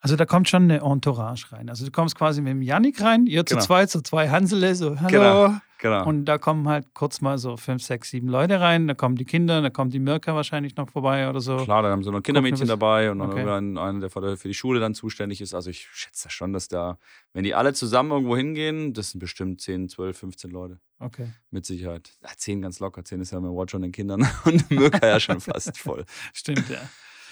[0.00, 1.70] Also da kommt schon eine Entourage rein.
[1.70, 3.64] Also du kommst quasi mit dem Yannick rein, ihr zu Genau.
[3.64, 5.08] zweit, so zwei Hansele, so hallo.
[5.08, 5.56] Genau.
[5.82, 6.06] Genau.
[6.06, 8.86] Und da kommen halt kurz mal so fünf, sechs, sieben Leute rein.
[8.86, 11.56] Da kommen die Kinder, da kommt die Mirka wahrscheinlich noch vorbei oder so.
[11.56, 13.40] Klar, da haben sie noch Kindermädchen dabei und dann Okay.
[13.80, 15.54] einer, der für die- Schule dann zuständig ist.
[15.54, 16.98] Also ich schätze schon, dass da,
[17.32, 20.78] wenn die alle zusammen irgendwo hingehen, das sind bestimmt 10, 12, 15 Leute.
[21.00, 21.32] Okay.
[21.50, 22.12] Mit Sicherheit.
[22.22, 23.04] Ja, 10 ganz locker.
[23.04, 26.04] 10 ist ja mit Watch und den Kindern und Mirka ja schon fast voll.
[26.32, 26.78] Stimmt, ja.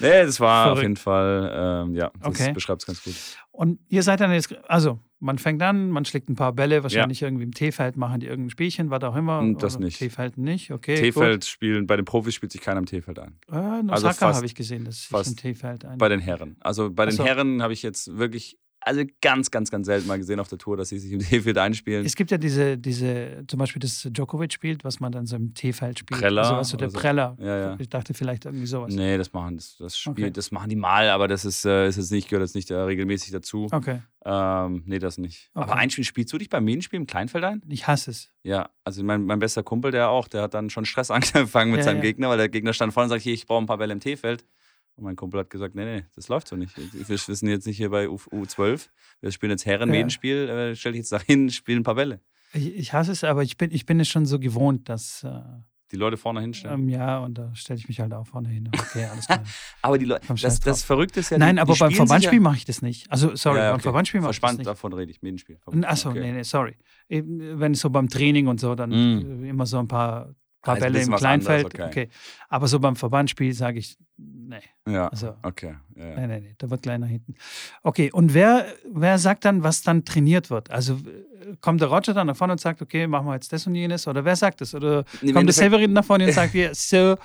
[0.01, 0.83] Nee, das war auf Verrückt.
[0.83, 2.53] jeden Fall, ähm, ja, das Okay.
[2.53, 3.15] beschreibt es ganz gut.
[3.53, 7.23] Und ihr seid dann jetzt, also man fängt an, man schlägt ein paar Bälle, wahrscheinlich
[7.23, 9.43] irgendwie im T-Feld machen die irgendein Spielchen, was auch immer.
[9.43, 9.99] Mm, das Oder nicht.
[9.99, 10.97] T-Feld nicht, okay.
[10.97, 13.39] T-Feld spielen, bei den Profis spielt sich keiner im T-Feld ein.
[13.53, 15.99] Äh, in also Osaka habe ich gesehen, dass sich im T-Feld ein.
[15.99, 16.57] Bei den Herren.
[16.61, 17.25] Also bei den so.
[17.25, 20.77] Herren habe ich jetzt wirklich, also ganz, ganz, ganz selten mal gesehen auf der Tour,
[20.77, 22.05] dass sie sich im T-Feld einspielen.
[22.07, 25.55] es gibt ja diese, diese, zum Beispiel das Djokovic spielt, was man dann so im
[25.55, 26.21] T-Feld spielt.
[26.21, 26.99] Preller Also, was so der so.
[26.99, 27.37] Preller.
[27.40, 27.77] Ja, ja.
[27.79, 28.95] Ich dachte vielleicht irgendwie sowas.
[28.95, 30.31] Nee, das machen das, das Spiel, Okay.
[30.31, 32.75] das machen die mal, aber das ist, äh, ist jetzt nicht, gehört jetzt nicht äh,
[32.75, 33.69] regelmäßig dazu.
[33.71, 35.51] Okay, Ähm, nee, das nicht.
[35.55, 35.64] Okay.
[35.64, 37.62] Aber Einspiel spielst du dich beim Medienspiel im Kleinfeld ein?
[37.69, 38.31] ich hasse es.
[38.43, 41.79] Ja, also mein, mein bester Kumpel, der auch, der hat dann schon Stress angefangen mit
[41.79, 42.01] Ja, seinem.
[42.01, 44.01] Gegner, weil der Gegner stand vorne und sagt, hier, ich brauche ein paar Bälle im
[44.01, 44.45] T-Feld.
[45.01, 46.75] Und mein Kumpel hat gesagt, nee, nee, das läuft so nicht.
[46.77, 48.89] Wir sind jetzt nicht hier bei U U12,
[49.23, 50.01] wir spielen jetzt Herren, Ja.
[50.07, 52.21] Äh, stell dich jetzt da hin, spiel ein paar Bälle.
[52.53, 55.31] Ich, ich hasse es, aber ich bin, ich bin es schon so gewohnt, dass, äh,
[55.91, 56.81] Die Leute vorne hinstellen.
[56.83, 58.69] ähm, ja, und da stelle ich mich halt auch vorne hin.
[58.79, 59.43] Okay, alles klar.
[59.83, 60.83] aber die Leute, das, das.
[60.85, 63.11] Verrückte ist ja, Nein, die, aber die beim Verbandsspiel mache ich das nicht.
[63.11, 63.83] Also, sorry, ja, ja, beim okay.
[63.85, 64.67] Verbandsspiel mache ich das Verspannt, nicht.
[64.67, 65.59] davon rede ich, Medienspiel.
[65.85, 66.21] Achso, Okay.
[66.21, 66.77] nee, nee, sorry.
[67.09, 69.45] Eben, Wenn es so beim Training und so, dann Mm.
[69.45, 71.66] äh, immer so ein paar, paar Also Bälle im Kleinfeld.
[71.66, 72.05] anderes, okay.
[72.05, 72.09] okay.
[72.49, 75.77] Aber so beim Verbandsspiel sage ich, nee, Ja, also, okay.
[75.96, 76.16] Ja, ja.
[76.20, 77.35] nee, nee, nee, da wird gleich nach hinten.
[77.83, 80.70] Okay, und wer, wer sagt dann, was dann trainiert wird?
[80.70, 80.99] Also
[81.61, 84.07] kommt der Roger dann nach vorne und sagt, okay, machen wir jetzt das und jenes?
[84.07, 84.75] Oder wer sagt das?
[84.75, 87.16] Oder Im kommt der Severin nach vorne und sagt, ja, so,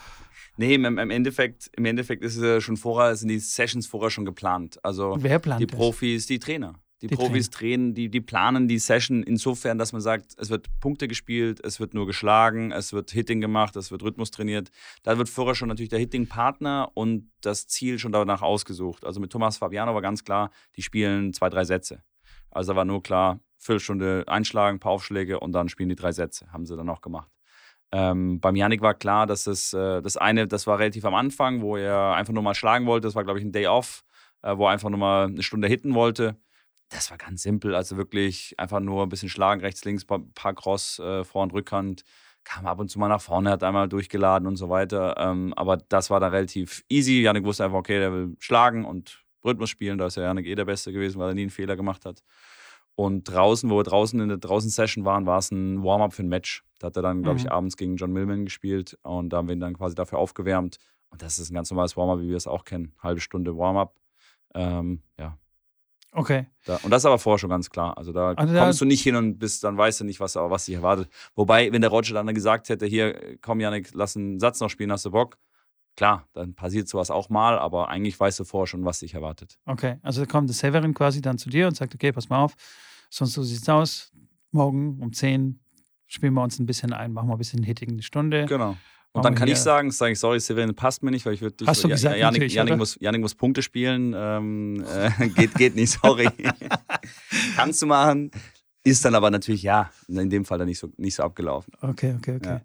[0.58, 4.26] Nee, im, im, Endeffekt, im Endeffekt ist es schon vorher, sind die Sessions vorher schon
[4.26, 4.80] geplant.
[4.84, 5.78] Also wer plant die das?
[5.78, 6.76] Profis, die Trainer.
[7.06, 10.68] Die, Die Profis trainen, die, die planen die Session insofern, dass man sagt, es wird
[10.80, 14.72] Punkte gespielt, es wird nur geschlagen, es wird Hitting gemacht, es wird Rhythmus trainiert.
[15.04, 19.06] Da wird vorher schon natürlich der Hitting-Partner und das Ziel schon danach ausgesucht.
[19.06, 22.02] Also mit Thomas Fabiano war ganz klar, die spielen zwei, drei Sätze.
[22.50, 26.52] Also da war nur klar, Viertelstunde einschlagen, paar Aufschläge und dann spielen die drei Sätze.
[26.52, 27.30] Haben sie dann auch gemacht.
[27.92, 31.62] Ähm, beim Yannick war klar, dass es äh, das eine, das war relativ am Anfang,
[31.62, 33.08] wo er einfach nur mal schlagen wollte.
[33.08, 34.04] Das war, glaube ich, ein Day Off,
[34.42, 36.36] äh, wo er einfach nur mal eine Stunde hitten wollte.
[36.90, 40.54] Das war ganz simpel, also wirklich einfach nur ein bisschen schlagen, rechts, links, paar, paar
[40.54, 42.04] Cross, äh, Vor- und Rückhand.
[42.44, 45.16] Kam ab und zu mal nach vorne, hat einmal durchgeladen und so weiter.
[45.18, 47.22] Ähm, aber das war dann relativ easy.
[47.24, 49.98] Yannick wusste einfach, okay, der will schlagen und Rhythmus spielen.
[49.98, 52.22] Da ist ja Yannick eh der Beste gewesen, weil er nie einen Fehler gemacht hat.
[52.94, 56.30] Und draußen, wo wir draußen in der Draußen-Session waren, war es ein Warm-up für ein
[56.30, 56.64] Match.
[56.80, 57.50] Da hat er dann, glaube ich, Mhm.
[57.52, 60.78] abends gegen John Millman gespielt und da haben wir ihn dann quasi dafür aufgewärmt.
[61.10, 62.94] Und das ist ein ganz normales Warm-up, wie wir es auch kennen.
[63.02, 63.96] Halbe Stunde Warm-up.
[64.54, 65.38] Ähm, ja.
[66.16, 66.48] Okay.
[66.66, 67.98] Da, und das ist aber vorher schon ganz klar.
[67.98, 70.36] Also da Also da- kommst du nicht hin und bist, dann weißt du nicht, was,
[70.36, 71.10] was dich erwartet.
[71.36, 74.92] Wobei, wenn der Roger dann gesagt hätte, hier, komm Janik, lass einen Satz noch spielen,
[74.92, 75.38] hast du Bock?
[75.98, 79.58] Klar, dann passiert sowas auch mal, aber eigentlich weißt du vorher schon, was dich erwartet.
[79.66, 82.44] Okay, also da kommt der Severin quasi dann zu dir und sagt, okay, pass mal
[82.44, 82.56] auf,
[83.10, 84.12] sonst so sieht's aus.
[84.52, 85.60] Morgen um 10
[86.08, 88.46] spielen wir uns ein bisschen ein, machen wir ein bisschen Hitting eine Stunde.
[88.46, 88.76] Genau.
[89.16, 91.56] Und dann kann ich sagen, sage ich, sorry, Severin, passt mir nicht, weil ich würde
[91.58, 91.68] dich.
[91.68, 94.14] Hast du Ja- gesagt, Janik, natürlich, Janik, muss, Janik muss Punkte spielen.
[94.16, 94.84] Ähm,
[95.20, 96.30] äh, geht, geht nicht, sorry.
[97.56, 98.32] Kannst du machen.
[98.84, 101.74] Ist dann aber natürlich, ja, in dem Fall dann nicht so, nicht so abgelaufen.
[101.82, 102.60] Okay, okay, okay.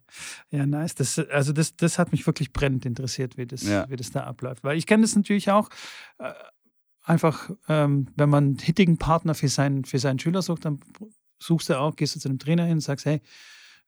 [0.51, 0.95] Ja, nice.
[0.95, 3.89] Das, also das, das hat mich wirklich brennend interessiert, wie das, Ja.
[3.89, 4.63] wie das da abläuft.
[4.63, 5.71] Weil ich kenne das natürlich auch.
[6.19, 6.33] Äh,
[7.05, 10.81] einfach, ähm, wenn man einen hittigen Partner für seinen, für seinen Schüler sucht, dann
[11.39, 13.23] suchst du auch, gehst du zu einem Trainer hin und sagst, hey,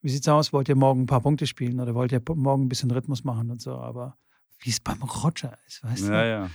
[0.03, 0.53] wie sieht's aus?
[0.53, 3.49] Wollt ihr morgen ein paar Punkte spielen oder wollt ihr morgen ein bisschen Rhythmus machen
[3.49, 3.75] und so?
[3.77, 4.17] Aber
[4.59, 6.13] wie es beim Roger ist, weißt ja, du?
[6.13, 6.49] Ja, ja.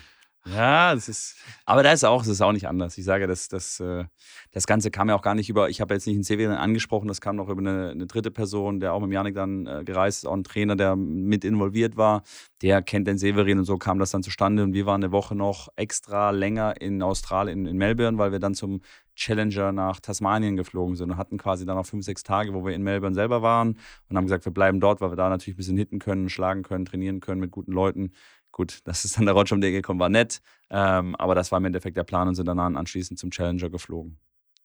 [0.44, 1.36] Das ist.
[1.66, 2.96] Aber da ist auch, das ist auch nicht anders.
[2.96, 4.04] Ich sage, das, das, äh,
[4.52, 5.68] das Ganze kam ja auch gar nicht über.
[5.68, 8.80] Ich habe jetzt nicht einen Severin angesprochen, das kam noch über eine, eine, dritte Person,
[8.80, 12.22] der auch mit Janik dann äh, gereist ist, auch ein Trainer, der mit involviert war.
[12.62, 14.62] Der kennt den Severin und so kam das dann zustande.
[14.62, 18.54] Und wir waren eine Woche noch extra länger in Australien, in Melbourne, weil wir dann
[18.54, 18.80] zum
[19.18, 22.74] Challenger nach Tasmanien geflogen sind und hatten quasi dann noch fünf, sechs Tage, wo wir
[22.74, 23.76] in Melbourne selber waren
[24.08, 26.62] und haben gesagt, wir bleiben dort, weil wir da natürlich ein bisschen hitten können, schlagen
[26.62, 28.12] können, trainieren können mit guten Leuten.
[28.52, 30.40] Gut, dass es dann der Roger um die Ecke gekommen war, nett.
[30.70, 34.18] Ähm, aber das war im Endeffekt der Plan und sind dann anschließend zum Challenger geflogen.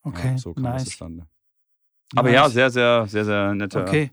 [0.04, 0.76] Okay, ja, so kam nice.
[0.76, 1.28] das zustande.
[2.16, 2.36] Aber nice.
[2.36, 3.82] ja, sehr, sehr, sehr, sehr nette.
[3.82, 4.12] Okay.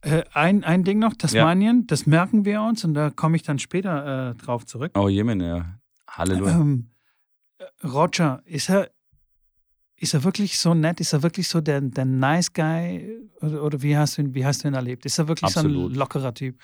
[0.00, 1.84] Äh, ein, ein Ding noch, Tasmanien, ja.
[1.88, 4.92] das merken wir uns und da komme ich dann später äh, drauf zurück.
[4.96, 5.78] Oh, Jemen, ja.
[6.08, 6.52] Halleluja.
[6.52, 6.90] Ähm,
[7.82, 8.90] Roger, ist er,
[9.98, 11.00] ist er wirklich so nett?
[11.00, 13.20] Ist er wirklich so der, der Nice Guy?
[13.40, 15.06] Oder, oder wie, hast du ihn, wie hast du ihn erlebt?
[15.06, 15.72] Ist er wirklich Absolut.
[15.72, 16.56] so ein lockerer Typ?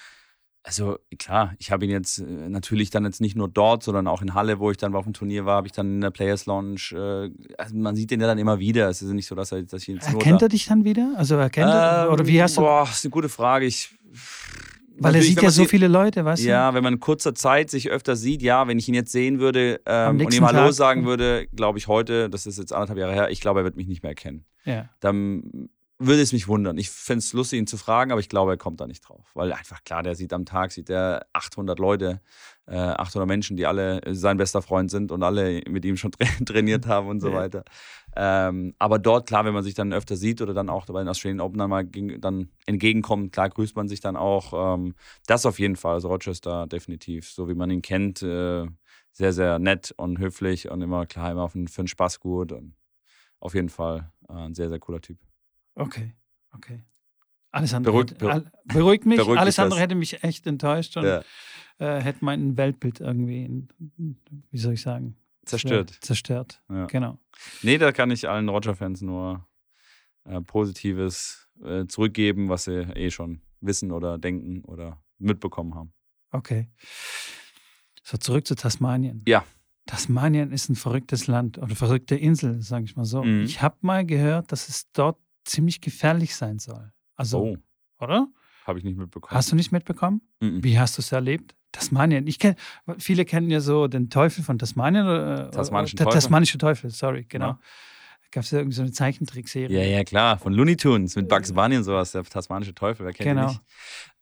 [0.64, 4.22] Also klar, ich habe ihn jetzt äh, natürlich dann jetzt nicht nur dort, sondern auch
[4.22, 6.46] in Halle, wo ich dann auf dem Turnier war, habe ich dann in der Players
[6.46, 8.88] Lounge, äh, also man sieht ihn ja dann immer wieder.
[8.88, 11.14] Es ist nicht so, dass er, dass ich jetzt Erkennt er dich dann wieder?
[11.16, 12.60] Also erkennt ähm, er, oder wie hast du...
[12.60, 13.66] Boah, ist eine gute Frage.
[13.66, 13.92] Ich,
[14.98, 16.48] weil er sieht ja so viele Leute, weißt du?
[16.48, 19.38] Ja, wenn man in kurzer Zeit sich öfter sieht, ja, wenn ich ihn jetzt sehen
[19.40, 23.12] würde ähm, und ihm Hallo sagen würde, glaube ich heute, das ist jetzt anderthalb Jahre
[23.12, 24.44] her, ich glaube, er wird mich nicht mehr erkennen.
[24.64, 24.88] Ja.
[25.00, 25.68] Dann
[26.06, 26.78] würde es mich wundern.
[26.78, 29.30] Ich fände es lustig, ihn zu fragen, aber ich glaube, er kommt da nicht drauf.
[29.34, 32.20] Weil einfach klar, der sieht am Tag, sieht er 800 Leute,
[32.66, 36.24] äh, 800 Menschen, die alle sein bester Freund sind und alle mit ihm schon tra
[36.44, 37.64] trainiert haben und so weiter.
[38.14, 41.08] Ähm, aber dort, klar, wenn man sich dann öfter sieht oder dann auch bei den
[41.08, 44.76] Australian Open dann mal dann entgegenkommt, klar grüßt man sich dann auch.
[44.76, 44.94] Ähm,
[45.26, 45.94] das auf jeden Fall.
[45.94, 48.66] Also da definitiv, so wie man ihn kennt, äh,
[49.12, 52.52] sehr, sehr nett und höflich und immer klar, immer für, für den Spaß gut.
[52.52, 52.74] Und
[53.40, 55.18] auf jeden Fall äh, ein sehr, sehr cooler Typ.
[55.74, 56.12] Okay,
[56.54, 56.82] okay.
[57.50, 59.18] Alles andere Beruhigt- hätte, all, beruhigt mich.
[59.18, 59.82] beruhigt Alles andere das.
[59.84, 61.22] hätte mich echt enttäuscht und Ja.
[61.78, 63.66] äh, hätte mein Weltbild irgendwie,
[64.50, 65.90] wie soll ich sagen, Zerstört.
[66.00, 66.62] zerstört.
[66.70, 66.86] Ja.
[66.86, 67.18] Genau.
[67.62, 69.46] Nee, da kann ich allen Roger-Fans nur
[70.24, 75.92] äh, Positives äh, zurückgeben, was sie eh schon wissen oder denken oder mitbekommen haben.
[76.30, 76.68] Okay.
[78.02, 79.22] So, zurück zu Tasmanien.
[79.26, 79.44] Ja.
[79.86, 83.22] Tasmanien ist ein verrücktes Land oder verrückte Insel, sage ich mal so.
[83.22, 83.42] Mhm.
[83.42, 86.92] Ich habe mal gehört, dass es dort ziemlich gefährlich sein soll.
[87.16, 87.56] Also, Oh,
[88.04, 88.28] oder?
[88.66, 89.36] habe ich nicht mitbekommen.
[89.36, 90.20] Hast du nicht mitbekommen?
[90.40, 90.62] Mhm.
[90.64, 91.54] Wie hast du es erlebt?
[91.72, 92.26] Tasmanien.
[92.26, 92.54] Ich kenn,
[92.98, 95.06] viele kennen ja so den Teufel von Tasmanien.
[95.06, 96.20] Oder, Tasmanischen der Teufel?
[96.20, 97.46] Tasmanische Teufel, sorry, genau.
[97.48, 97.58] Ja.
[98.30, 99.78] Gab es ja irgendwie so eine Zeichentrickserie.
[99.78, 100.38] Ja, ja, klar.
[100.38, 102.12] Von Looney Tunes mit Bugs Bunny und sowas.
[102.12, 103.42] Der tasmanische Teufel, wer kennt Genau.
[103.42, 103.60] ihn nicht?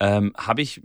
[0.01, 0.81] Ähm, habe ich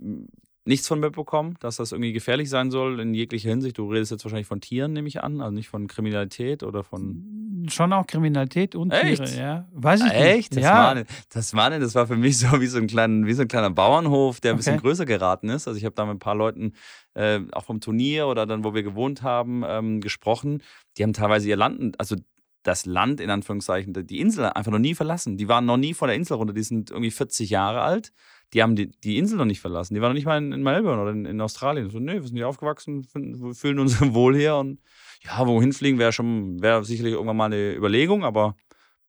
[0.66, 3.78] nichts von mitbekommen, dass das irgendwie gefährlich sein soll in jeglicher Hinsicht.
[3.78, 5.40] Du redest jetzt wahrscheinlich von Tieren, nehme ich an.
[5.40, 7.64] Also nicht von Kriminalität oder von.
[7.68, 9.24] Schon auch Kriminalität und Echt?
[9.24, 9.68] Tiere, ja.
[9.72, 10.54] Weiß ich Echt?
[10.54, 10.64] nicht.
[10.64, 11.06] Ja, Tasmanien.
[11.30, 14.40] Tasmanien, das war für mich so wie so ein, kleinen, wie so ein kleiner Bauernhof,
[14.40, 14.82] der ein bisschen Okay.
[14.82, 15.66] größer geraten ist.
[15.66, 16.74] Also ich habe da mit ein paar Leuten,
[17.14, 20.62] äh, auch vom Turnier oder dann, wo wir gewohnt haben, ähm, gesprochen.
[20.96, 22.16] Die haben teilweise ihr Land, also
[22.62, 25.36] das Land in Anführungszeichen, die Insel einfach noch nie verlassen.
[25.36, 26.52] Die waren noch nie von der Insel runter.
[26.52, 28.12] Die sind irgendwie 40 Jahre alt.
[28.56, 29.92] Die haben die, die Insel noch nicht verlassen.
[29.92, 31.90] Die waren noch nicht mal in, in Melbourne oder in, in Australien.
[31.90, 34.80] So, nee, wir sind hier aufgewachsen, finden, fühlen uns wohl hier und
[35.20, 38.56] ja, wohin fliegen wäre schon, wäre sicherlich irgendwann mal eine Überlegung, aber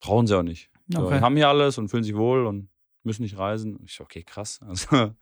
[0.01, 0.69] brauchen sie auch nicht.
[0.89, 1.19] So, Okay.
[1.19, 2.67] Die haben hier alles und fühlen sich wohl und
[3.03, 3.79] müssen nicht reisen.
[3.85, 4.59] Ich so, okay, krass.
[4.67, 5.13] Also,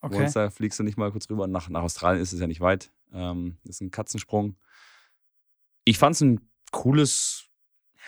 [0.00, 0.22] Okay.
[0.24, 1.46] uns, da fliegst du nicht mal kurz rüber.
[1.46, 2.90] Nach, nach Australien ist es ja nicht weit.
[3.12, 4.56] Ähm, ist ein Katzensprung.
[5.84, 6.40] Ich fand es ein
[6.72, 7.44] cooles,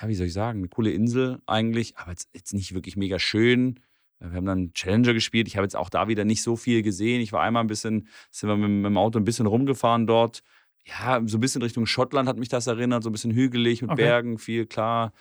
[0.00, 3.20] ja, wie soll ich sagen, eine coole Insel eigentlich, aber jetzt, jetzt nicht wirklich mega
[3.20, 3.78] schön.
[4.20, 5.48] Wir haben dann Challenger gespielt.
[5.48, 7.20] Ich habe jetzt auch da wieder nicht so viel gesehen.
[7.22, 10.42] Ich war einmal ein bisschen, sind wir mit, mit dem Auto ein bisschen rumgefahren dort.
[10.85, 13.90] Ja, so ein bisschen Richtung Schottland hat mich das erinnert, so ein bisschen hügelig mit
[13.92, 14.02] Okay.
[14.02, 15.12] Bergen, viel klar.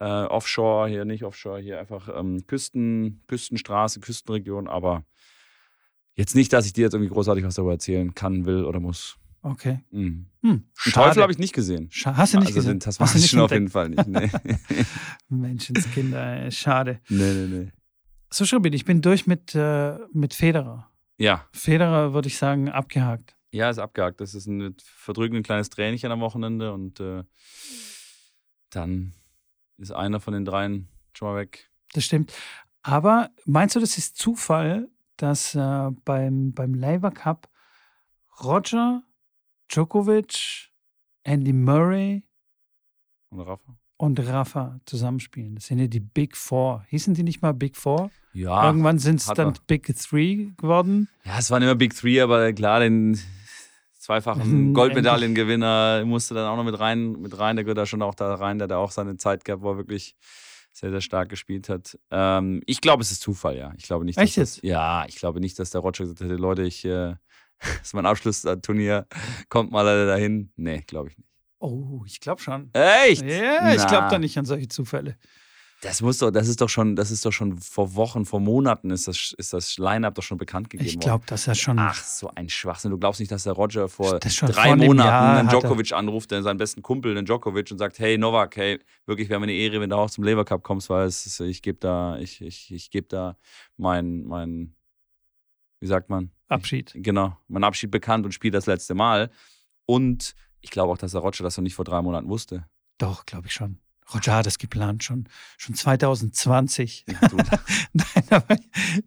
[0.00, 5.04] Äh, Offshore, hier nicht Offshore, hier einfach ähm, Küsten, Küstenstraße, Küstenregion, aber
[6.14, 9.16] jetzt nicht, dass ich dir jetzt irgendwie großartig was darüber erzählen kann, will oder muss.
[9.42, 9.80] Okay.
[9.90, 10.26] Mhm.
[10.42, 10.64] Hm.
[10.92, 11.88] Teufel habe ich nicht gesehen.
[11.90, 12.74] Scha- Hast du nicht also gesehen?
[12.74, 13.68] den tasmanischen auf jeden?
[13.68, 14.06] Fall nicht.
[14.06, 14.30] Nee.
[15.28, 17.00] Menschenskinder, schade.
[17.08, 17.72] nee, nee, nee.
[18.32, 20.90] So, Schribbit, ich bin durch mit, äh, mit Federer.
[21.18, 23.36] Ja, Federer würde ich sagen, abgehakt.
[23.52, 24.20] ja, ist abgehakt.
[24.20, 27.24] Das ist ein verdrückend kleines Tränchen am Wochenende und äh,
[28.70, 29.12] dann
[29.76, 31.70] ist einer von den dreien schon mal weg.
[31.92, 32.32] Das stimmt.
[32.82, 37.50] Aber meinst du, das ist Zufall, dass äh, beim, beim Labour Cup
[38.42, 39.02] Roger,
[39.68, 40.70] Djokovic,
[41.24, 42.22] Andy Murray
[43.28, 43.76] Und Rafa?
[44.00, 45.54] Und Rafa zusammenspielen?
[45.56, 46.84] Das sind ja die Big Four.
[46.88, 48.10] Hießen die nicht mal Big Four?
[48.32, 49.54] Ja, Irgendwann sind es dann.
[49.66, 51.08] Big Three geworden.
[51.24, 53.18] ja, es waren immer Big Three, aber klar, den
[53.98, 57.56] zweifachen Mhm, Goldmedaillengewinner musste dann auch noch mit rein, mit rein.
[57.56, 59.76] Der gehört da schon auch da rein, der hat auch seine Zeit gehabt, wo er
[59.76, 60.14] wirklich
[60.72, 61.98] sehr, sehr stark gespielt hat.
[62.10, 63.72] Ähm, ich glaube, es ist Zufall, ja.
[63.76, 64.62] Ich glaube nicht, Echt dass das?
[64.62, 67.14] Ja, ich glaube nicht, dass der Roger gesagt hätte, Leute, ich, äh,
[67.58, 69.06] das ist mein Abschlussturnier,
[69.48, 70.52] kommt mal alle dahin.
[70.56, 71.29] Nee, glaube ich nicht.
[71.60, 72.70] Oh, ich glaube schon.
[72.72, 73.22] Echt?
[73.22, 74.08] Ja, ich glaube Na.
[74.08, 75.16] da nicht an solche Zufälle.
[75.82, 78.90] Das muss doch, das ist doch schon, das ist doch schon vor Wochen, vor Monaten
[78.90, 81.04] ist das, ist das Line-Up doch schon bekannt gegeben Ich worden.
[81.04, 81.78] glaube, dass er schon.
[81.78, 82.90] Ach, so ein Schwachsinn.
[82.90, 87.14] Du glaubst nicht, dass der Roger vor drei Monaten einen Djokovic anruft, seinen besten Kumpel,
[87.14, 90.10] den Djokovic, und sagt, hey Novak, hey, wirklich wäre mir eine Ehre, wenn du auch
[90.10, 93.38] zum Lever Cup kommst, weil es ich gebe da, ich, ich, ich gebe da
[93.78, 94.74] mein, mein,
[95.80, 96.30] wie sagt man?
[96.48, 96.94] Abschied.
[96.94, 99.30] Ich, genau, mein Abschied bekannt und spiele das letzte Mal.
[99.86, 102.64] Und ich glaube auch, dass der Roger das noch nicht vor drei Monaten wusste.
[102.98, 103.78] Doch, glaube ich schon.
[104.14, 107.04] Roger hat das geplant, schon, schon 2020.
[107.06, 107.36] Du,
[107.92, 108.56] Nein, aber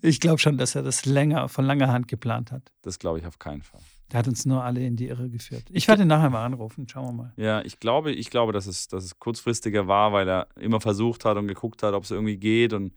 [0.02, 2.72] ich glaube schon, dass er das länger, von langer Hand geplant hat.
[2.82, 3.82] das glaube ich auf keinen Fall.
[4.12, 5.64] Der hat uns nur alle in die Irre geführt.
[5.72, 7.34] Ich werde ihn nachher mal anrufen, schauen wir mal.
[7.36, 11.26] Ja, ich glaube, ich glaube, dass es, dass es kurzfristiger war, weil er immer versucht
[11.26, 12.74] hat und geguckt hat, ob es irgendwie geht.
[12.74, 12.94] Und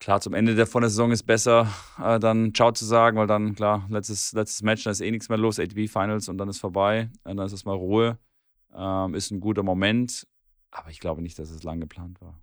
[0.00, 1.68] klar, zum Ende der von der Saison ist besser,
[2.02, 5.28] äh, dann Ciao zu sagen, weil dann, klar, letztes, letztes Match, da ist eh nichts
[5.28, 7.10] mehr los, ATP Finals und dann ist vorbei.
[7.24, 8.18] Und dann ist erstmal Ruhe.
[8.74, 10.26] Ähm, ist ein guter Moment.
[10.70, 12.38] Aber ich glaube nicht, dass es lang geplant war.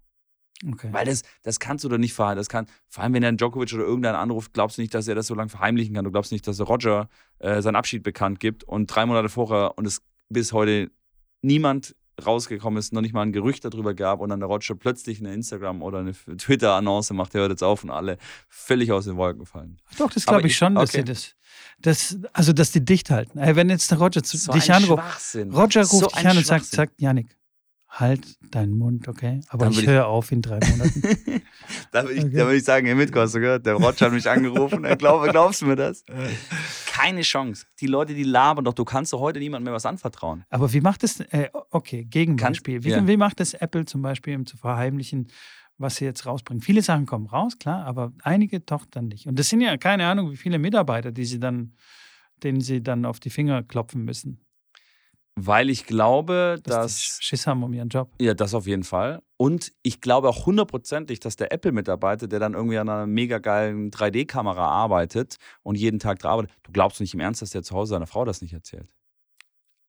[0.68, 0.90] Okay.
[0.92, 2.40] Weil das, das kannst du doch nicht verheimlichen.
[2.40, 5.08] Das kann, vor allem, wenn er einen Djokovic oder irgendeinen anruft, glaubst du nicht, dass
[5.08, 6.06] er das so lange verheimlichen kann.
[6.06, 9.86] Du glaubst nicht, dass Roger äh, seinen Abschied bekannt gibt und drei Monate vorher und
[9.86, 10.92] es bis heute
[11.42, 15.20] niemand rausgekommen ist, noch nicht mal ein Gerücht darüber gab und dann der Roger plötzlich
[15.20, 19.18] eine Instagram oder eine Twitter-Annonce macht, der hört jetzt auf und alle völlig aus den
[19.18, 19.78] Wolken fallen.
[19.98, 21.00] Doch, das glaube ich ich- schon, dass okay.
[21.00, 21.36] sie das,
[21.80, 23.40] das, also dass die dicht halten.
[23.40, 25.04] Wenn jetzt der Roger zu, So dich anruft.
[25.36, 27.28] Roger ruft So dich an und sagt, sagt, Janik,
[27.90, 29.42] halt deinen Mund, okay?
[29.50, 31.02] Aber ich ich- höre auf in drei Monaten.
[31.92, 32.36] da würde ich, Okay.
[32.38, 33.66] da würd ich sagen, hey Mitko, hast du gehört?
[33.66, 34.84] Der Roger hat mich angerufen.
[34.84, 36.04] Er glaub, glaubst du mir das?
[37.06, 37.68] Keine Chance.
[37.80, 38.74] Die Leute, die labern doch.
[38.74, 40.44] Du kannst doch heute niemandem mehr was anvertrauen.
[40.50, 42.84] Aber wie macht es, äh, okay, Gegenbeispiel.
[42.84, 43.08] Wie, ja.
[43.08, 45.28] wie macht es Apple zum Beispiel, um zu verheimlichen,
[45.78, 46.64] was sie jetzt rausbringen?
[46.64, 49.28] Viele Sachen kommen raus, klar, aber einige doch dann nicht.
[49.28, 51.76] Und das sind ja keine Ahnung, wie viele Mitarbeiter, die sie dann,
[52.42, 54.44] denen sie dann auf die Finger klopfen müssen,
[55.38, 57.18] Weil ich glaube, dass dass.
[57.22, 58.10] Schiss haben um ihren Job.
[58.22, 59.22] Ja, das auf jeden Fall.
[59.38, 63.92] Und ich glaube auch hundertprozentig, dass der Apple-Mitarbeiter, der dann irgendwie an einer mega geilen
[63.92, 67.76] 3D-Kamera arbeitet und jeden Tag dran arbeitet, du glaubst nicht im Ernst, dass der zu
[67.76, 68.88] Hause seiner Frau das nicht erzählt.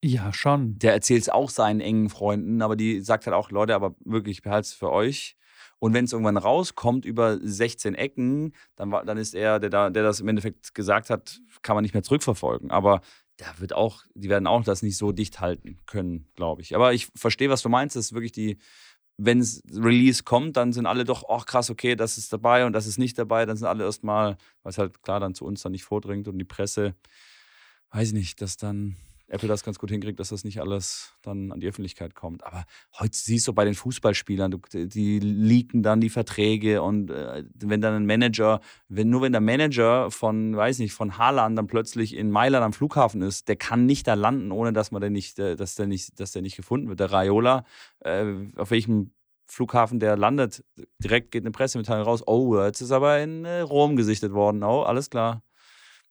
[0.02, 0.78] Ja, schon.
[0.78, 4.42] Der erzählt es auch seinen engen Freunden, aber die sagt halt auch, Leute, aber wirklich,
[4.42, 5.36] behalt's für euch.
[5.78, 9.90] Und wenn es irgendwann rauskommt über 16 Ecken, dann, war, dann ist er, der, da,
[9.90, 12.70] der das im Endeffekt gesagt hat, kann man nicht mehr zurückverfolgen.
[12.70, 13.00] Aber
[13.36, 16.74] da wird auch, die werden auch das nicht so dicht halten können, glaube ich.
[16.74, 17.96] Aber ich verstehe, was du meinst.
[17.96, 18.58] Das ist wirklich die,
[19.18, 22.72] wenn es Release kommt, dann sind alle doch, ach krass, okay, das ist dabei und
[22.72, 23.44] das ist nicht dabei.
[23.46, 26.44] Dann sind alle erstmal, was halt klar dann zu uns dann nicht vordringt und die
[26.44, 26.94] Presse,
[27.90, 28.96] weiß ich nicht, dass dann
[29.28, 32.44] Apple das ganz gut hinkriegt, dass das nicht alles dann an die Öffentlichkeit kommt.
[32.44, 32.64] Aber
[32.98, 37.94] heute siehst du bei den Fußballspielern, die leaken dann die Verträge und äh, wenn dann
[37.94, 42.30] ein Manager, wenn nur wenn der Manager von, weiß nicht, von Haaland dann plötzlich in
[42.30, 45.56] Mailand am Flughafen ist, der kann nicht da landen, ohne dass man den nicht, äh,
[45.56, 47.00] dass der nicht, dass der nicht gefunden wird.
[47.00, 47.64] Der Raiola,
[48.00, 49.10] äh, auf welchem
[49.48, 50.64] Flughafen der landet,
[50.98, 54.62] direkt geht eine Pressemitteilung raus, oh, jetzt ist aber in Rom gesichtet worden.
[54.62, 55.42] Oh, alles klar.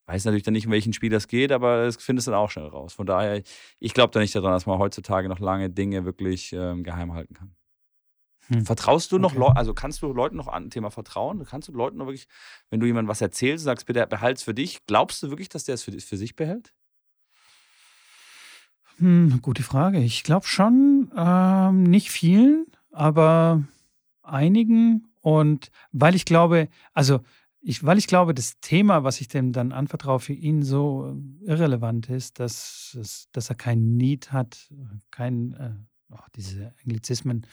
[0.07, 2.51] Weiß natürlich dann nicht, um welchen Spiel das geht, aber das findest du dann auch
[2.51, 2.93] schnell raus.
[2.93, 3.41] Von daher,
[3.79, 7.33] ich glaube da nicht daran, dass man heutzutage noch lange Dinge wirklich ähm, geheim halten
[7.33, 7.55] kann.
[8.47, 8.65] Hm.
[8.65, 9.39] Vertraust du noch Okay.
[9.39, 11.43] Leuten, also kannst du Leuten noch an Thema vertrauen?
[11.45, 12.27] Kannst du Leuten noch wirklich,
[12.69, 15.75] wenn du jemandem was erzählst, sagst, bitte behalt's für dich, glaubst du wirklich, dass der
[15.75, 16.71] es für, für sich behält?
[18.97, 19.99] Hm, gute Frage.
[19.99, 23.63] Ich glaube schon, ähm, nicht vielen, aber
[24.21, 25.07] einigen.
[25.21, 27.21] Und weil ich glaube, also
[27.67, 31.45] ich, weil ich glaube, das Thema, was ich dem dann anvertraue, für ihn so äh,
[31.47, 34.69] irrelevant ist, dass, es, dass er kein Need hat,
[35.09, 35.71] kein, äh,
[36.13, 37.47] oh, diese Anglizismen,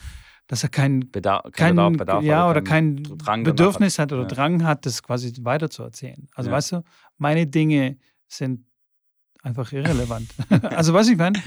[0.45, 4.11] dass er kein, Bedarf, kein, Bedarf, Bedarf, ja, oder kein Drang Bedürfnis hat.
[4.11, 4.27] hat, oder Ja.
[4.27, 6.29] Drang hat, das quasi weiterzuerzählen.
[6.35, 6.57] Also Ja.
[6.57, 6.83] weißt du,
[7.17, 7.97] meine Dinge
[8.27, 8.67] sind
[9.41, 10.29] einfach irrelevant.
[10.61, 11.41] also was ich meine?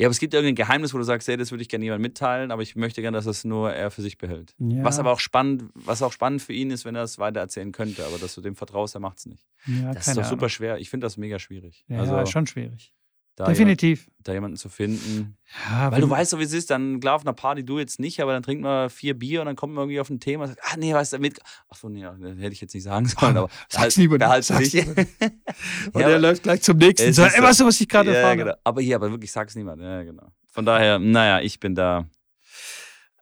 [0.00, 2.02] Ja, aber es gibt irgendein Geheimnis, wo du sagst, hey, das würde ich gerne jemandem
[2.02, 4.54] mitteilen, aber ich möchte gerne, dass es nur er für sich behält.
[4.58, 4.82] Ja.
[4.82, 8.06] Was aber auch spannend, was auch spannend für ihn ist, wenn er es weitererzählen könnte,
[8.06, 9.46] aber dass du dem vertraust, er macht es nicht.
[9.66, 10.48] Ja, Das ist doch super Ahnung.
[10.48, 10.78] schwer.
[10.78, 11.84] Ich finde das mega schwierig.
[11.88, 12.94] Ja, also schon schwierig.
[13.36, 14.00] Da, Definitiv.
[14.00, 15.36] Jemand, da jemanden zu finden.
[15.70, 17.98] Ja, Weil du weißt, so wie es ist, dann klar auf einer Party du jetzt
[17.98, 20.44] nicht, aber dann trinkt man vier Bier und dann kommt man irgendwie auf ein Thema
[20.44, 21.40] und sagt, ah nee, weißt du, mit.
[21.70, 24.74] Ach so, nee, das hätte ich jetzt nicht sagen sollen, aber Sag's lieber nicht, sag's
[24.74, 24.86] nicht.
[25.92, 27.12] Und Ja, der läuft gleich zum nächsten.
[27.14, 28.54] So, ey, weißt du, was ich gerade ja, erfahren genau.
[28.62, 29.80] Aber hier, aber wirklich, sag's niemand.
[29.80, 30.30] Ja, genau.
[30.48, 32.06] Von daher, naja, ich bin da.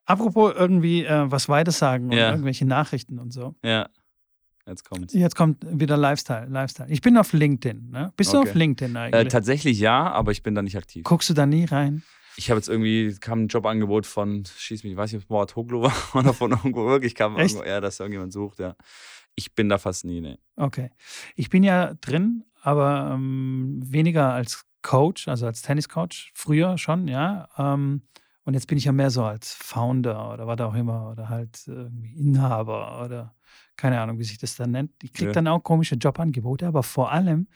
[0.05, 2.31] Apropos irgendwie äh, was weitersagen und Ja.
[2.31, 3.55] irgendwelche Nachrichten und so.
[3.63, 3.89] Ja,
[4.69, 5.13] jetzt kommt's.
[5.15, 6.47] Jetzt kommt wieder Lifestyle.
[6.47, 6.91] Lifestyle.
[6.91, 7.91] Ich bin auf LinkedIn.
[7.91, 8.13] Ne?
[8.17, 8.51] Bist du Okay.
[8.51, 9.29] auf LinkedIn Äh, eigentlich?
[9.33, 11.05] tatsächlich ja, aber ich bin da nicht aktiv.
[11.05, 12.03] Guckst du da nie rein?
[12.37, 15.29] Ich habe jetzt irgendwie, kam ein Jobangebot von, schieß mich, ich weiß nicht, ob es
[15.29, 17.55] Morat Hoglo war oder von irgendwo wirklich kam, Echt?
[17.55, 18.77] irgendwo, ja, dass irgendjemand sucht, ja.
[19.35, 20.39] Ich bin da fast nie, ne.
[20.57, 20.91] Okay.
[21.35, 26.31] Ich bin ja drin, aber ähm, weniger als Coach, also als Tenniscoach.
[26.35, 27.49] Früher schon, ja.
[27.59, 28.03] Ähm,
[28.45, 31.63] und jetzt bin ich ja mehr so als Founder oder was auch immer oder halt
[31.67, 33.35] irgendwie Inhaber oder
[33.79, 34.91] keine Ahnung, wie sich das dann nennt.
[35.03, 35.33] Ich kriege Ja.
[35.33, 37.47] dann auch komische Jobangebote, aber vor allem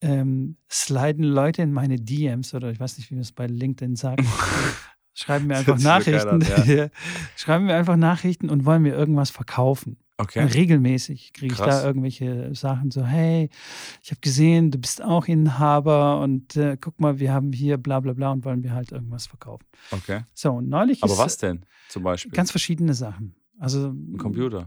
[0.00, 3.96] ähm, sliden Leute in meine DMs oder ich weiß nicht, wie man es bei LinkedIn
[3.96, 4.22] sagt.
[5.14, 6.28] Schreiben mir einfach Nachrichten.
[6.44, 6.90] an,
[7.36, 9.96] Schreiben mir einfach Nachrichten und wollen mir irgendwas verkaufen.
[10.20, 10.40] Okay.
[10.44, 13.50] Regelmäßig kriege ich da irgendwelche Sachen so, hey,
[14.02, 18.00] ich habe gesehen, du bist auch Inhaber und äh, guck mal, wir haben hier bla
[18.00, 19.64] bla bla und wollen wir halt irgendwas verkaufen.
[19.92, 20.22] Okay.
[20.34, 22.32] So, und neulich Aber ist was denn zum Beispiel?
[22.32, 23.34] ganz verschiedene Sachen.
[23.60, 24.66] Also Ein Computer.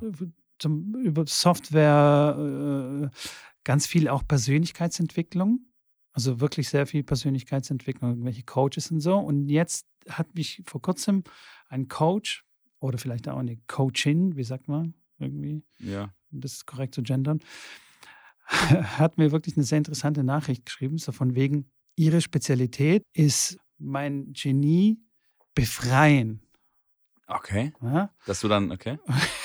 [0.62, 3.18] Zum, über Software, äh,
[3.64, 5.66] ganz viel auch Persönlichkeitsentwicklung.
[6.14, 9.18] Also wirklich sehr viel Persönlichkeitsentwicklung, irgendwelche Coaches und so.
[9.18, 11.24] Und jetzt hat mich vor kurzem
[11.70, 12.43] ein Coach
[12.80, 16.14] oder vielleicht auch eine Coachin, wie sagt man irgendwie, ja.
[16.32, 17.39] um das korrekt zu gendern,
[18.47, 24.34] hat mir wirklich eine sehr interessante Nachricht geschrieben, so von wegen, ihre Spezialität ist mein
[24.34, 24.99] Genie
[25.53, 26.41] befreien.
[27.28, 27.74] Okay.
[27.82, 28.14] Ja?
[28.26, 28.97] Dass du dann, okay.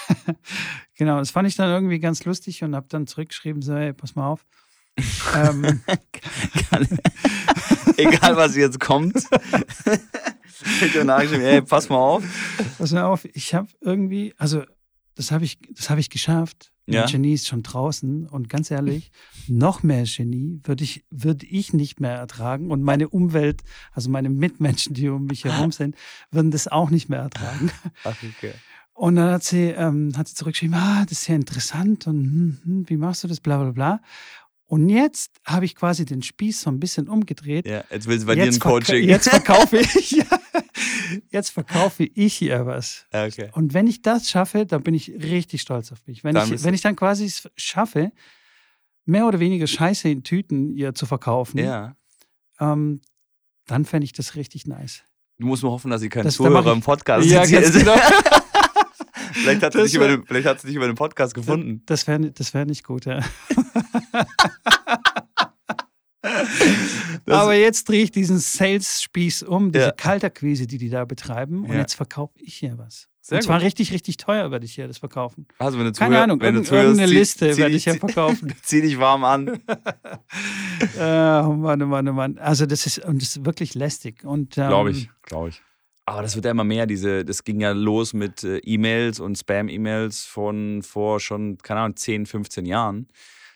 [0.96, 4.14] genau, das fand ich dann irgendwie ganz lustig und habe dann zurückgeschrieben, so, hey, pass
[4.14, 4.44] mal auf.
[5.36, 5.80] ähm,
[7.96, 9.16] Egal, was jetzt kommt.
[9.16, 12.24] ich habe nachgeschrieben, ey, pass mal auf.
[12.78, 14.62] pass mal auf, ich habe irgendwie, also
[15.14, 16.72] das habe ich, das habe ich geschafft.
[16.86, 17.06] Mein Ja.
[17.06, 19.10] Genie ist schon draußen und ganz ehrlich,
[19.48, 24.30] noch mehr Genie würde ich, würde ich nicht mehr ertragen und meine Umwelt, also meine
[24.30, 25.96] Mitmenschen, die um mich herum sind,
[26.30, 27.70] würden das auch nicht mehr ertragen.
[28.04, 28.52] Ach, okay.
[28.96, 32.58] Und dann hat sie, ähm, hat sie zurückgeschrieben, ah, das ist ja interessant und hm,
[32.64, 34.00] hm, wie machst du das, bla bla bla.
[34.64, 37.66] Und jetzt habe ich quasi den Spieß so ein bisschen umgedreht.
[37.68, 39.06] Ja, jetzt willst du bei dir ein jetzt, Coaching.
[39.06, 40.24] jetzt verkaufe ich,
[41.30, 43.04] jetzt verkaufe ich hier was.
[43.12, 43.50] Ja, okay.
[43.52, 46.24] Und wenn ich das schaffe, dann bin ich richtig stolz auf mich.
[46.24, 48.12] Wenn, Dann ich, wenn ich dann quasi es schaffe,
[49.04, 51.94] mehr oder weniger Scheiße in Tüten ihr zu verkaufen, Ja.
[52.58, 53.02] ähm,
[53.66, 55.02] dann fände ich das richtig nice.
[55.38, 57.74] Du musst nur hoffen, dass sie kein Das- Zuhörer ich- im Podcast Ja, ist.
[57.78, 57.94] genau.
[59.36, 61.82] vielleicht, hat sie dich über über den Podcast gefunden.
[61.86, 63.20] Das wäre das wär nicht gut, ja.
[66.22, 69.92] Das- Aber jetzt drehe ich diesen Sales-Spieß um, diese Ja.
[69.92, 71.64] Kalterquise, die die da betreiben.
[71.64, 71.78] Und Ja.
[71.78, 73.08] jetzt verkaufe ich hier was.
[73.20, 73.66] Sehr und zwar gut.
[73.66, 75.46] richtig, richtig teuer werde ich hier das verkaufen.
[75.58, 77.86] Also, wenn du Keine zuhör- Ahnung, wenn du irgend- zuhörst, irgendeine Liste zieh werde dich-
[77.86, 78.54] ich zieh- verkaufen.
[78.62, 79.60] Zieh dich warm an.
[80.98, 82.38] Äh, oh Mann, oh Mann, oh Mann.
[82.38, 84.24] Also das ist, und das ist wirklich lästig.
[84.24, 85.62] Und, ähm, Glaube ich, glaube ich.
[86.08, 89.36] Aber das wird ja immer mehr, diese, das ging ja los mit äh, E-Mails und
[89.36, 93.08] Spam-E-Mails von vor schon, keine Ahnung, 10, 15 Jahren,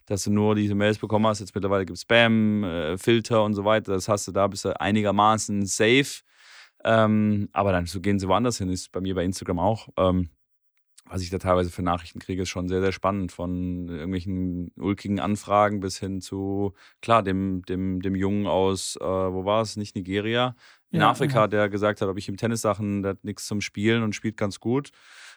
[0.07, 1.39] dass du nur diese Mails bekommen hast.
[1.39, 3.93] Jetzt mittlerweile gibt es Spam-Filter und so weiter.
[3.93, 6.23] Das hast du da, bist du einigermaßen safe.
[6.83, 9.89] Ähm, aber dann so gehen sie woanders hin, ist bei mir bei Instagram auch.
[9.97, 10.31] Ähm,
[11.07, 13.33] was ich da teilweise für Nachrichten kriege, ist schon sehr, sehr spannend.
[13.33, 19.45] Von irgendwelchen ulkigen Anfragen bis hin zu, klar, dem, dem, dem Jungen aus, äh, wo
[19.45, 20.55] war es, nicht Nigeria,
[20.93, 21.47] in Ja, Afrika, ja.
[21.47, 24.61] der gesagt hat, ob ich ihm Tennissachen, der hat nichts zum Spielen und spielt ganz
[24.61, 24.91] gut.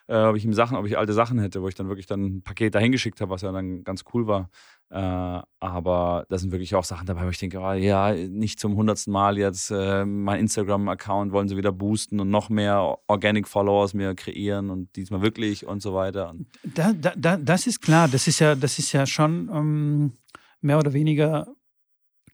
[0.08, 2.26] Äh, ob ich ihm Sachen, ob ich alte Sachen hätte, wo ich dann wirklich dann
[2.26, 4.50] ein Paket dahin geschickt habe, was ja dann ganz cool war.
[4.90, 8.76] Äh, aber da sind wirklich auch Sachen dabei, wo ich denke, oh, ja, nicht zum
[8.76, 13.94] hundertsten Mal jetzt äh, mein Instagram-Account wollen sie wieder boosten und noch mehr Organic Followers
[13.94, 16.36] mir kreieren und diesmal wirklich und so weiter.
[16.64, 20.14] Da, da, das ist klar, das ist ja, das ist ja schon ähm,
[20.62, 21.48] mehr oder weniger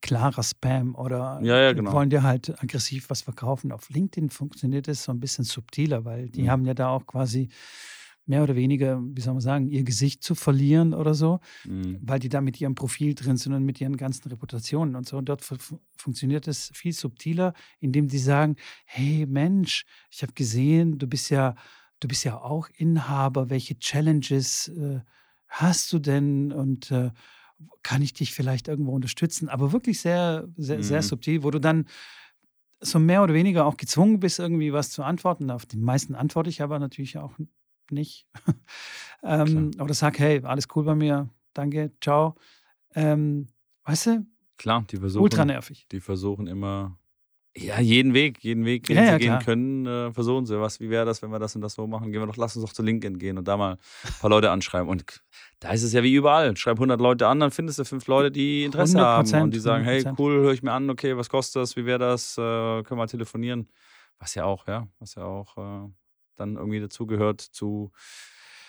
[0.01, 1.91] klarer Spam oder Ja, ja, genau.
[1.91, 3.71] wollen dir halt aggressiv was verkaufen.
[3.71, 6.49] Auf LinkedIn funktioniert es so ein bisschen subtiler, weil die Mhm.
[6.49, 7.49] haben ja da auch quasi
[8.25, 12.19] mehr oder weniger, wie soll man sagen, ihr Gesicht zu verlieren oder so, mh, weil
[12.19, 15.17] die da mit ihrem Profil drin sind und mit ihren ganzen Reputationen und so.
[15.17, 15.57] Und dort fu-
[15.97, 21.55] funktioniert es viel subtiler, indem die sagen, hey Mensch, ich habe gesehen, du bist ja,
[21.99, 24.99] du bist ja auch Inhaber, welche Challenges äh,
[25.47, 27.11] hast du denn und äh,
[27.83, 29.49] kann ich dich vielleicht irgendwo unterstützen?
[29.49, 31.03] Aber wirklich sehr, sehr, sehr Mhm.
[31.03, 31.85] subtil, wo du dann
[32.81, 35.51] so mehr oder weniger auch gezwungen bist, irgendwie was zu antworten.
[35.51, 37.33] Auf die meisten antworte ich aber natürlich auch
[37.91, 38.27] nicht.
[39.23, 42.35] ähm, oder sag, hey, alles cool bei mir, danke, ciao.
[42.95, 43.47] Ähm,
[43.85, 45.87] weißt du, klar, die versuchen, ultra nervig.
[45.91, 46.98] die versuchen immer,
[47.57, 49.43] ja, jeden Weg, jeden Weg, den Ja, sie ja, gehen klar.
[49.43, 50.59] können, äh, versuchen sie.
[50.59, 52.11] Was, wie wäre das, wenn wir das und das so machen?
[52.11, 54.51] Gehen wir doch, lass uns doch zu LinkedIn gehen und da mal ein paar Leute
[54.51, 54.87] anschreiben.
[54.87, 55.03] Und
[55.59, 56.55] da ist es ja wie überall.
[56.57, 59.59] Schreib 100 Leute an, dann findest du fünf Leute, die Interesse haben 100%, und die
[59.59, 60.15] sagen, hey, 100%.
[60.19, 62.95] cool, höre ich mir an, okay, was kostet das, wie wäre das, äh, können wir
[62.97, 63.67] mal telefonieren.
[64.19, 65.89] Was ja auch, ja, was ja auch äh,
[66.35, 67.91] dann irgendwie dazugehört zu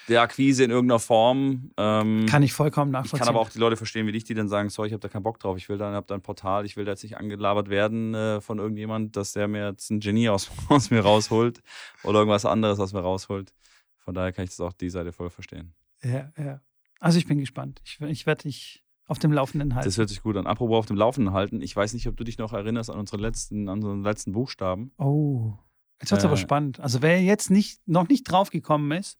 [0.08, 1.70] der Akquise in irgendeiner Form.
[1.76, 3.18] Ähm, Kann ich vollkommen ich nachvollziehen.
[3.20, 5.08] kann aber auch die Leute verstehen, wie dich, die dann sagen, sorry, ich habe da
[5.08, 7.16] keinen Bock drauf, ich will da, hab da ein Portal, ich will da jetzt nicht
[7.16, 11.60] angelabert werden äh, von irgendjemand, dass der mir jetzt ein Genie aus, aus mir rausholt
[12.04, 13.52] oder irgendwas anderes aus mir rausholt.
[13.98, 15.74] Von daher kann ich das auch die Seite voll verstehen.
[16.02, 16.60] Ja, ja.
[16.98, 17.80] Also ich bin gespannt.
[17.84, 19.88] Ich, ich werde dich auf dem Laufenden halten.
[19.88, 20.46] Das hört sich gut an.
[20.46, 23.20] Apropos auf dem Laufenden halten, ich weiß nicht, ob du dich noch erinnerst an unsere
[23.20, 24.92] letzten, an unseren letzten Buchstaben.
[24.98, 25.54] oh,
[26.00, 26.80] jetzt wird es aber Äh, spannend.
[26.80, 29.18] Also wer jetzt nicht, noch nicht draufgekommen ist,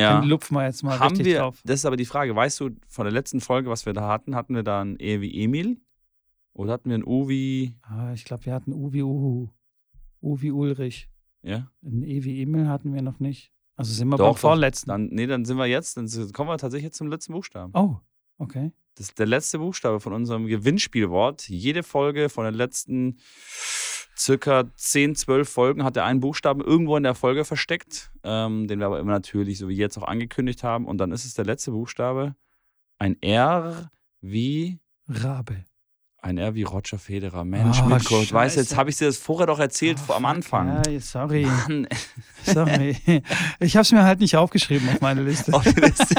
[0.00, 0.20] Ja.
[0.20, 1.60] den lupfen wir jetzt mal Haben richtig wir, drauf.
[1.64, 4.34] das ist aber die Frage, weißt du, von der letzten Folge, was wir da hatten,
[4.34, 5.78] hatten wir da ein E wie Emil?
[6.52, 9.48] Oder hatten wir ein U wie, Ah, ich glaube, wir hatten U wie Uhu.
[10.22, 11.08] U wie Ulrich.
[11.42, 11.70] ja?
[11.82, 13.52] Ein E wie Emil hatten wir noch nicht.
[13.76, 14.38] Also sind wir Doch, beim doch.
[14.38, 14.90] vorletzten.
[14.90, 17.72] Dann, nee, dann sind wir jetzt, dann kommen wir tatsächlich jetzt zum letzten Buchstaben.
[17.74, 17.96] Oh,
[18.38, 18.72] okay.
[18.96, 21.48] Das ist der letzte Buchstabe von unserem Gewinnspielwort.
[21.48, 23.16] Jede Folge von den letzten
[24.20, 28.78] circa 10, 12 Folgen hat er einen Buchstaben irgendwo in der Folge versteckt, ähm, den
[28.78, 30.86] wir aber immer natürlich, so wie jetzt auch angekündigt haben.
[30.86, 32.34] Und dann ist es der letzte Buchstabe.
[32.98, 33.90] Ein R
[34.20, 35.64] wie Rabe.
[36.18, 37.44] ein R wie Roger Federer.
[37.46, 40.26] Mensch, Ah, Mitko, weißt du, jetzt habe ich dir das vorher doch erzählt, vor, am
[40.26, 40.82] Anfang.
[40.86, 41.46] Ja, sorry.
[41.46, 41.88] Mann,
[42.44, 42.96] sorry.
[43.58, 45.52] Ich habe es mir halt nicht aufgeschrieben auf meine Liste.
[45.54, 46.14] auf die Liste.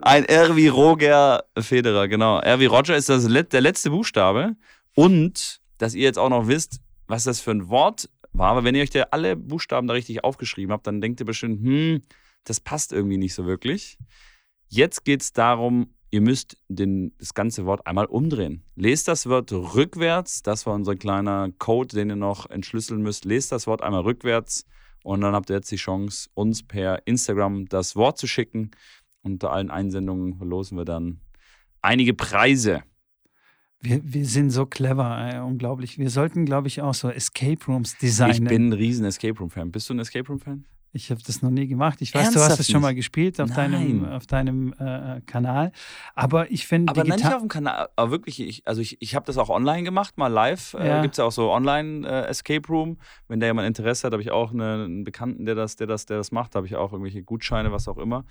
[0.00, 2.40] Ein R wie Roger Federer, genau.
[2.40, 4.56] R wie Roger ist das der letzte Buchstabe.
[4.96, 8.50] Und, dass ihr jetzt auch noch wisst, was das für ein Wort war.
[8.50, 11.62] Aber wenn ihr euch da alle Buchstaben da richtig aufgeschrieben habt, dann denkt ihr bestimmt,
[11.62, 12.02] hm,
[12.44, 13.98] das passt irgendwie nicht so wirklich.
[14.68, 18.62] Jetzt geht es darum, ihr müsst den, das ganze Wort einmal umdrehen.
[18.74, 20.42] Lest das Wort rückwärts.
[20.42, 23.24] Das war unser kleiner Code, den ihr noch entschlüsseln müsst.
[23.24, 24.64] Lest das Wort einmal rückwärts.
[25.04, 28.72] Und dann habt ihr jetzt die Chance, uns per Instagram das Wort zu schicken.
[29.22, 31.20] Unter allen Einsendungen verlosen wir dann
[31.80, 32.82] einige Preise.
[33.80, 35.98] Wir, wir sind so clever, ey, unglaublich.
[35.98, 38.42] Wir sollten, glaube ich, auch so Escape Rooms designen.
[38.44, 39.70] Ich bin ein riesen Escape Room Fan.
[39.70, 40.64] Bist du ein Escape Room Fan?
[40.92, 42.00] Ich habe das noch nie gemacht.
[42.00, 44.12] Ich weiß, du hast Ernsthaft es schon mal gespielt auf deinem, Nein.
[44.12, 45.72] auf deinem äh, Kanal.
[46.14, 47.90] Aber ich finde Aber nein, nicht auf dem Kanal.
[47.96, 50.72] Aber wirklich, ich, also ich, ich habe das auch online gemacht, mal live.
[50.72, 51.02] Äh, Ja.
[51.02, 52.96] Gibt es ja auch so online äh, Escape Room.
[53.28, 56.06] Wenn da jemand Interesse hat, habe ich auch eine, einen Bekannten, der das, der das,
[56.06, 56.54] der das macht.
[56.54, 58.24] Da habe ich auch irgendwelche Gutscheine, was auch immer.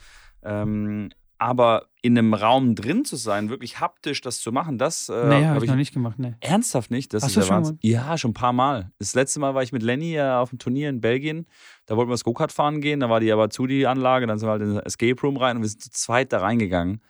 [0.44, 5.14] Ähm, aber in einem Raum drin zu sein, wirklich haptisch das zu machen, das äh,
[5.28, 6.20] nee, habe hab ich noch nicht gemacht.
[6.20, 6.36] Nee.
[6.40, 7.14] Ernsthaft nicht?
[7.14, 7.80] Das Hast ist du der schon Wahnsinn.
[7.82, 8.92] Ja, schon ein paar Mal.
[9.00, 11.48] Das letzte Mal war ich mit Lenny äh, auf dem Turnier in Belgien.
[11.88, 13.00] Da wollten wir das Go-Kart fahren gehen.
[13.00, 14.28] Da war die aber zu, die Anlage.
[14.28, 16.40] Dann sind wir halt in den Escape Room rein und wir sind zu zweit da
[16.40, 17.02] reingegangen.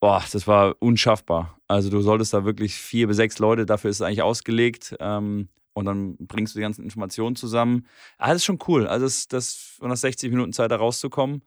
[0.00, 1.58] Boah, das war unschaffbar.
[1.66, 4.96] Also du solltest da wirklich vier bis sechs Leute, dafür ist es eigentlich ausgelegt.
[5.00, 5.48] Ähm,
[5.78, 7.86] und dann bringst du die ganzen Informationen zusammen.
[8.16, 8.86] Ah, das ist schon cool.
[8.88, 11.42] Also das, das von nach 60 Minuten Zeit da rauszukommen,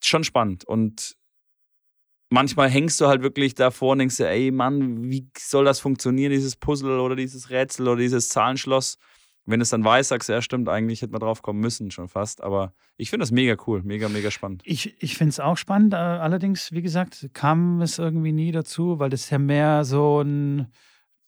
[0.00, 0.64] schon spannend.
[0.64, 1.16] Und
[2.36, 6.30] manchmal hängst du halt wirklich davor und denkst dir, ey Mann, wie soll das funktionieren,
[6.30, 8.98] dieses Puzzle oder dieses Rätsel oder dieses Zahlenschloss?
[9.46, 12.08] Wenn es dann weißt, sagst du, ja stimmt, eigentlich hätte man drauf kommen müssen schon
[12.08, 12.42] fast.
[12.42, 14.60] Aber ich finde das mega cool, mega, mega spannend.
[14.66, 15.94] Ich, ich finde es auch spannend.
[15.94, 20.20] äh, Allerdings, wie gesagt, kam es irgendwie nie dazu, weil das ist ja mehr so
[20.20, 20.66] ein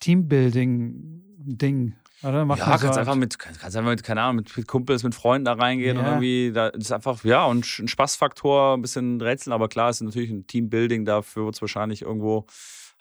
[0.01, 1.95] Teambuilding-Ding.
[2.23, 2.45] Oder?
[2.45, 5.45] Macht ja, kannst so einfach mit, kannst einfach mit, keine Ahnung, mit Kumpels, mit Freunden
[5.45, 6.11] da reingehen und Ja.
[6.11, 10.03] irgendwie, da ist einfach, ja, und ein Spaßfaktor, ein bisschen Rätseln, aber klar, es ist
[10.03, 12.47] natürlich ein Teambuilding, dafür wird es wahrscheinlich irgendwo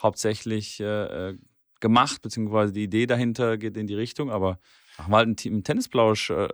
[0.02, 1.38] hauptsächlich äh, äh,
[1.80, 4.60] gemacht, beziehungsweise die Idee dahinter geht in die Richtung, aber
[5.00, 6.46] machen wir halt ein, Team, ein Tennisplausch äh,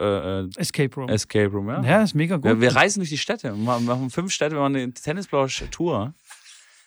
[0.42, 1.10] äh, Escape Room.
[1.10, 1.82] Escape Room, ja.
[1.84, 2.46] ja, ist mega gut.
[2.46, 6.14] Wir, wir reisen durch die Städte, wir machen machen fünf Städte, wir machen eine Tennisplausch-Tour.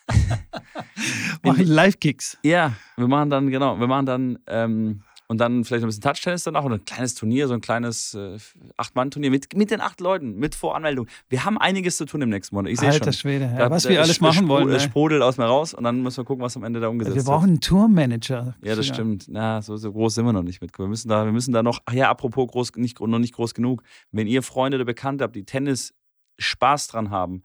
[1.43, 2.37] machen Live-Gigs.
[2.43, 6.43] Ja, wir machen dann, genau, wir machen dann ähm, und dann vielleicht ein bisschen Touchtennis
[6.43, 8.37] danach und ein kleines Turnier, so ein kleines äh,
[8.77, 11.07] Acht-Mann-Turnier mit, mit den acht Leuten, mit Voranmeldung.
[11.27, 12.71] Wir haben einiges zu tun im nächsten Monat.
[12.71, 13.13] Ich sehe Alter schon.
[13.13, 14.67] Schwede, ja, Da- was da wir alles machen spru- wollen.
[14.69, 14.79] Ne?
[14.79, 17.23] sprudelt aus mir raus und dann müssen wir gucken, was am Ende da umgesetzt Wir
[17.23, 17.49] brauchen wird.
[17.49, 18.55] einen Tourmanager.
[18.63, 18.93] Ja, das Ja.
[18.93, 19.25] stimmt.
[19.27, 20.77] Na, so, so groß sind wir noch nicht mit.
[20.79, 23.53] Wir müssen da, wir müssen da noch, ach ja, apropos groß, nicht, noch nicht groß
[23.53, 23.83] genug.
[24.11, 25.93] Wenn ihr Freunde oder Bekannte habt, die Tennis
[26.39, 27.41] Spaß dran haben,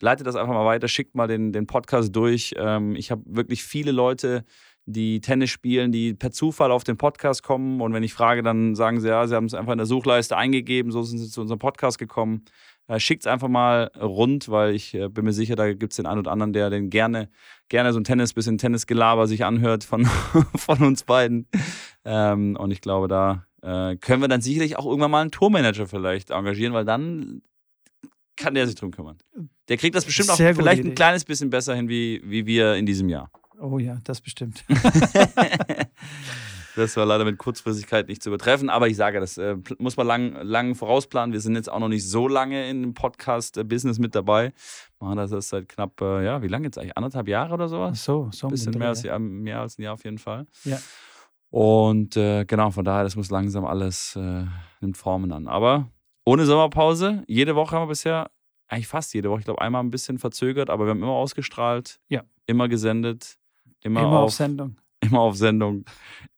[0.00, 2.54] leitet das einfach mal weiter, schickt mal den, den Podcast durch.
[2.56, 4.44] Ähm, ich habe wirklich viele Leute,
[4.86, 7.80] die Tennis spielen, die per Zufall auf den Podcast kommen.
[7.80, 10.36] Und wenn ich frage, dann sagen sie, ja, sie haben es einfach in der Suchleiste
[10.36, 12.44] eingegeben, so sind sie zu unserem Podcast gekommen.
[12.88, 15.96] Äh, Schickt es einfach mal rund, weil ich äh, bin mir sicher, da gibt es
[15.96, 17.28] den einen oder anderen, der den gerne,
[17.68, 20.06] gerne so ein Tennis, bisschen Tennisgelaber sich anhört von,
[20.56, 21.46] von uns beiden.
[22.04, 25.86] Ähm, und ich glaube, da äh, können wir dann sicherlich auch irgendwann mal einen Tourmanager
[25.86, 27.42] vielleicht engagieren, weil dann
[28.36, 29.18] kann der sich drum kümmern.
[29.68, 32.46] Der kriegt das bestimmt auch Sehr gute vielleicht ein kleines bisschen besser hin, wie, wie
[32.46, 33.30] wir in diesem Jahr.
[33.60, 34.64] Oh ja, das bestimmt.
[36.76, 40.06] Das war leider mit Kurzfristigkeit nicht zu übertreffen, aber ich sage, das äh, muss man
[40.06, 41.32] lang, lang vorausplanen.
[41.32, 44.52] Wir sind jetzt auch noch nicht so lange in dem Podcast-Business mit dabei.
[45.00, 46.96] Machen das erst seit knapp, äh, ja, wie lange jetzt eigentlich?
[46.96, 48.04] Anderthalb Jahre oder Ach sowas?
[48.04, 48.46] so, so.
[48.46, 50.46] Ein bisschen mehr als, ja, mehr als ein Jahr auf jeden Fall.
[50.64, 50.78] Ja.
[51.50, 54.44] Und äh, genau, von daher, das muss langsam alles, äh,
[54.80, 55.48] nimmt Formen an.
[55.48, 55.88] Aber
[56.24, 57.24] Ohne Sommerpause.
[57.26, 58.30] Jede Woche haben wir bisher,
[58.68, 61.98] eigentlich fast jede Woche, ich glaube einmal ein bisschen verzögert, aber wir haben immer ausgestrahlt.
[62.08, 62.22] Ja.
[62.46, 63.39] Immer gesendet.
[63.82, 64.76] Immer, Immer auf auf, Sendung.
[65.00, 65.84] immer auf Sendung.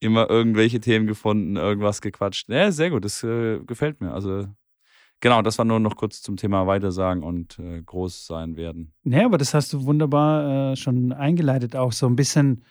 [0.01, 2.49] Immer irgendwelche Themen gefunden, irgendwas gequatscht.
[2.49, 3.05] Ja, sehr gut.
[3.05, 4.13] Das äh, gefällt mir.
[4.13, 4.47] Also,
[5.21, 8.93] genau, das war nur noch kurz zum Thema Weitersagen und äh, groß sein werden.
[9.05, 12.65] Nee, aber das hast du wunderbar äh, schon eingeleitet, auch so ein bisschen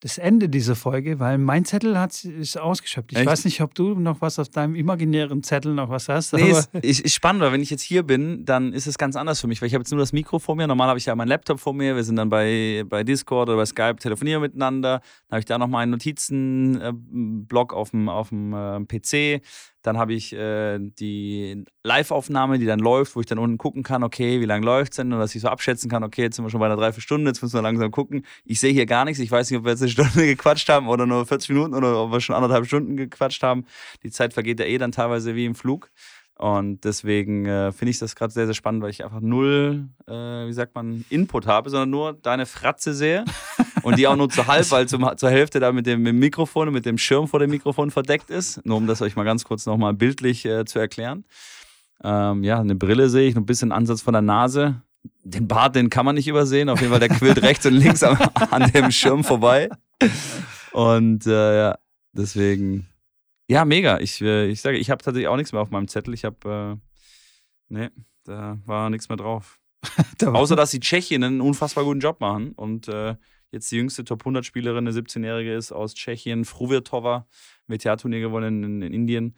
[0.00, 3.12] das Ende dieser Folge, weil mein Zettel hat, ist ausgeschöpft.
[3.12, 3.26] Ich Echt?
[3.26, 6.32] weiß nicht, ob du noch was auf deinem imaginären Zettel noch was hast.
[6.32, 9.40] Nee, ist, ist, spannend, weil wenn ich jetzt hier bin, dann ist es ganz anders
[9.42, 10.66] für mich, weil ich habe jetzt nur das Mikro vor mir.
[10.66, 11.96] Normal habe ich ja meinen Laptop vor mir.
[11.96, 15.00] Wir sind dann bei, bei Discord oder bei Skype, telefonieren miteinander.
[15.28, 19.42] Dann habe ich da noch meinen Notizenblock auf dem, auf dem äh, PC.
[19.82, 24.02] Dann habe ich äh, die Live-Aufnahme, die dann läuft, wo ich dann unten gucken kann,
[24.02, 25.12] okay, wie lange läuft es denn?
[25.12, 27.42] Und dass ich so abschätzen kann, okay, jetzt sind wir schon bei einer Dreiviertelstunde, jetzt
[27.42, 28.24] müssen wir langsam gucken.
[28.44, 29.20] Ich sehe hier gar nichts.
[29.20, 32.02] Ich weiß nicht, ob wir jetzt eine Stunde gequatscht haben oder nur 40 Minuten oder
[32.02, 33.64] ob wir schon anderthalb Stunden gequatscht haben.
[34.02, 35.90] Die Zeit vergeht ja eh dann teilweise wie im Flug.
[36.40, 40.12] Und deswegen äh, finde ich das gerade sehr, sehr spannend, weil ich einfach null, äh,
[40.12, 43.26] wie sagt man, Input habe, sondern nur deine Fratze sehe.
[43.82, 46.18] Und die auch nur zu halb, weil zum, zur Hälfte da mit dem, mit dem
[46.18, 48.64] Mikrofon und mit dem Schirm vor dem Mikrofon verdeckt ist.
[48.64, 51.24] Nur um das euch mal ganz kurz nochmal bildlich äh, zu erklären.
[52.02, 54.82] Ähm, ja, eine Brille sehe ich, ein bisschen Ansatz von der Nase.
[55.22, 56.68] Den Bart, den kann man nicht übersehen.
[56.68, 58.18] Auf jeden Fall, der quillt rechts und links am,
[58.50, 59.68] an dem Schirm vorbei.
[60.72, 61.78] Und äh, ja,
[62.12, 62.86] deswegen,
[63.48, 63.98] ja, mega.
[63.98, 66.14] Ich, äh, ich sage, ich habe tatsächlich auch nichts mehr auf meinem Zettel.
[66.14, 67.90] Ich habe, äh, nee,
[68.24, 69.58] da war nichts mehr drauf.
[70.24, 73.16] Außer, dass die Tschechien einen unfassbar guten Job machen und äh,
[73.50, 77.26] jetzt die jüngste Top 100 Spielerin, eine 17-Jährige ist aus Tschechien, Fruvirtova,
[77.66, 79.34] WTA-Turnier gewonnen in, in Indien.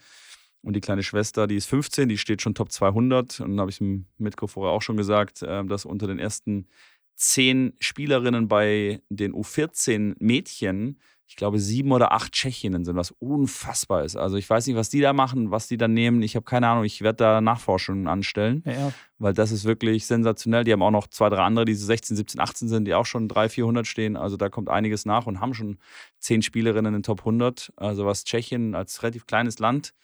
[0.63, 3.41] Und die kleine Schwester, die ist 15, die steht schon Top 200.
[3.41, 6.69] Und dann habe ich dem Mitko vorher auch schon gesagt, äh, dass unter den ersten
[7.17, 11.01] zehn Spielerinnen bei den U14 Mädchen,
[11.33, 14.17] ich glaube, sieben oder acht Tschechinnen sind, was unfassbar ist.
[14.17, 16.21] Also ich weiß nicht, was die da machen, was die da nehmen.
[16.21, 16.85] Ich habe keine Ahnung.
[16.85, 20.65] Ich werde da Nachforschungen anstellen ja, weil das ist wirklich sensationell.
[20.65, 23.07] Die haben auch noch zwei, drei andere, die so 16, 17, 18 sind, die auch
[23.07, 24.19] schon 300, 400 stehen.
[24.19, 25.79] Also da kommt einiges nach und haben schon
[26.19, 27.73] zehn Spielerinnen in den Top 100.
[27.77, 29.95] Also was Tschechien als relativ kleines Land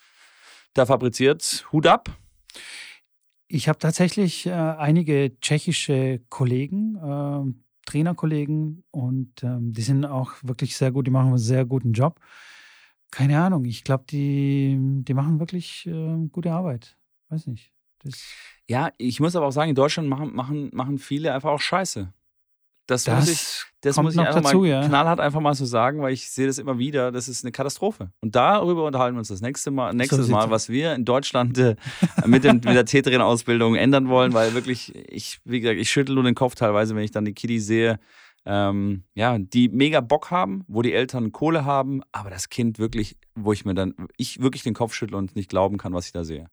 [0.73, 2.09] da fabriziert, Hut ab.
[3.49, 10.77] Ich habe tatsächlich äh, einige tschechische Kollegen, äh, Trainerkollegen und ähm, die sind auch wirklich
[10.77, 12.21] sehr gut, die machen einen sehr guten Job.
[13.11, 16.97] Keine Ahnung, ich glaube, die, die machen wirklich äh, gute Arbeit.
[17.31, 17.73] Weiß nicht.
[18.01, 18.23] Das,
[18.69, 22.13] Ja, ich muss aber auch sagen, in Deutschland machen, machen, machen viele einfach auch Scheiße.
[22.89, 24.87] Das, muss ich, das, das kommt muss ich noch einfach dazu, mal ja.
[24.87, 27.13] knallhart einfach mal so sagen, weil ich sehe das immer wieder.
[27.13, 28.11] Das ist eine Katastrophe.
[28.21, 31.59] Und darüber unterhalten wir uns das nächste Mal, nächstes sieht's Mal, was wir in Deutschland
[31.59, 31.77] äh,
[32.25, 36.25] mit, dem, mit der Täterin-Ausbildung ändern wollen, weil wirklich, ich, wie gesagt, ich schüttel nur
[36.25, 38.01] den Kopf teilweise, wenn ich dann die Kiddies sehe,
[38.47, 43.19] ähm, ja, die mega Bock haben, wo die Eltern Kohle haben, aber das Kind wirklich,
[43.35, 46.13] wo ich mir dann, ich wirklich den Kopf schüttle und nicht glauben kann, was ich
[46.13, 46.49] da sehe.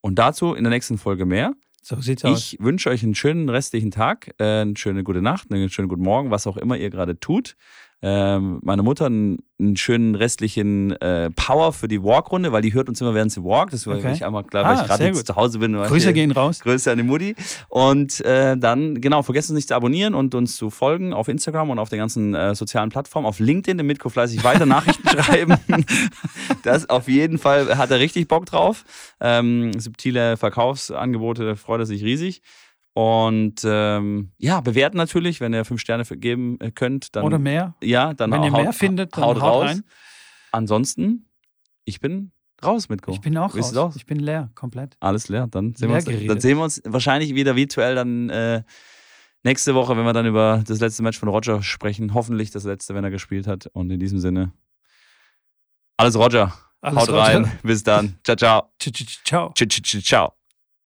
[0.00, 1.54] Und dazu in der nächsten Folge mehr.
[1.82, 2.52] So sieht's aus.
[2.52, 6.02] Ich wünsche euch einen schönen restlichen Tag, äh, eine schöne gute Nacht, einen schönen guten
[6.02, 7.56] Morgen, was auch immer ihr gerade tut.
[8.02, 12.88] Ähm, meine Mutter einen, einen schönen restlichen äh, Power für die Walk-Runde, weil die hört
[12.88, 13.74] uns immer während sie walkt.
[13.74, 14.12] Das war Okay.
[14.14, 15.74] ich einmal klar, weil Ah, ich gerade zu Hause bin.
[15.74, 16.60] Grüße gehen raus.
[16.60, 17.36] Grüße an die Mutti.
[17.68, 21.68] Und äh, dann, genau, vergesst uns nicht zu abonnieren und uns zu folgen auf Instagram
[21.68, 23.26] und auf den ganzen äh, sozialen Plattformen.
[23.26, 25.56] Auf LinkedIn, dem Mitko fleißig weiter Nachrichten schreiben.
[26.62, 28.84] Das auf jeden Fall hat er richtig Bock drauf.
[29.20, 32.40] Ähm, subtile Verkaufsangebote, da freut er sich riesig.
[33.00, 37.74] Und ähm, ja, bewerten natürlich, wenn ihr fünf Sterne geben äh, könnt, dann Oder mehr.
[37.82, 39.64] ja, dann Wenn ihr haut, mehr findet, dann haut, haut raus.
[39.70, 39.84] rein.
[40.52, 41.30] Ansonsten,
[41.86, 42.32] ich bin
[42.62, 43.12] raus, Mitko.
[43.12, 43.68] Ich bin auch raus.
[43.68, 43.96] sieht's aus?
[43.96, 44.98] Ich bin leer, komplett.
[45.00, 45.46] Alles leer.
[45.46, 48.64] Dann sehen, wir Leer uns, dann sehen wir uns wahrscheinlich wieder virtuell dann äh,
[49.44, 52.12] nächste Woche, wenn wir dann über das letzte Match von Roger sprechen.
[52.12, 53.66] Hoffentlich das letzte, wenn er gespielt hat.
[53.72, 54.52] Und in diesem Sinne,
[55.96, 56.52] alles Roger.
[56.82, 57.18] Alles Haut Roger.
[57.22, 57.52] rein.
[57.62, 58.18] Bis dann.
[58.24, 58.72] Ciao, ciao.
[58.78, 59.52] Tsch, Ciao.
[59.54, 60.39] Ciao, ciao, ciao.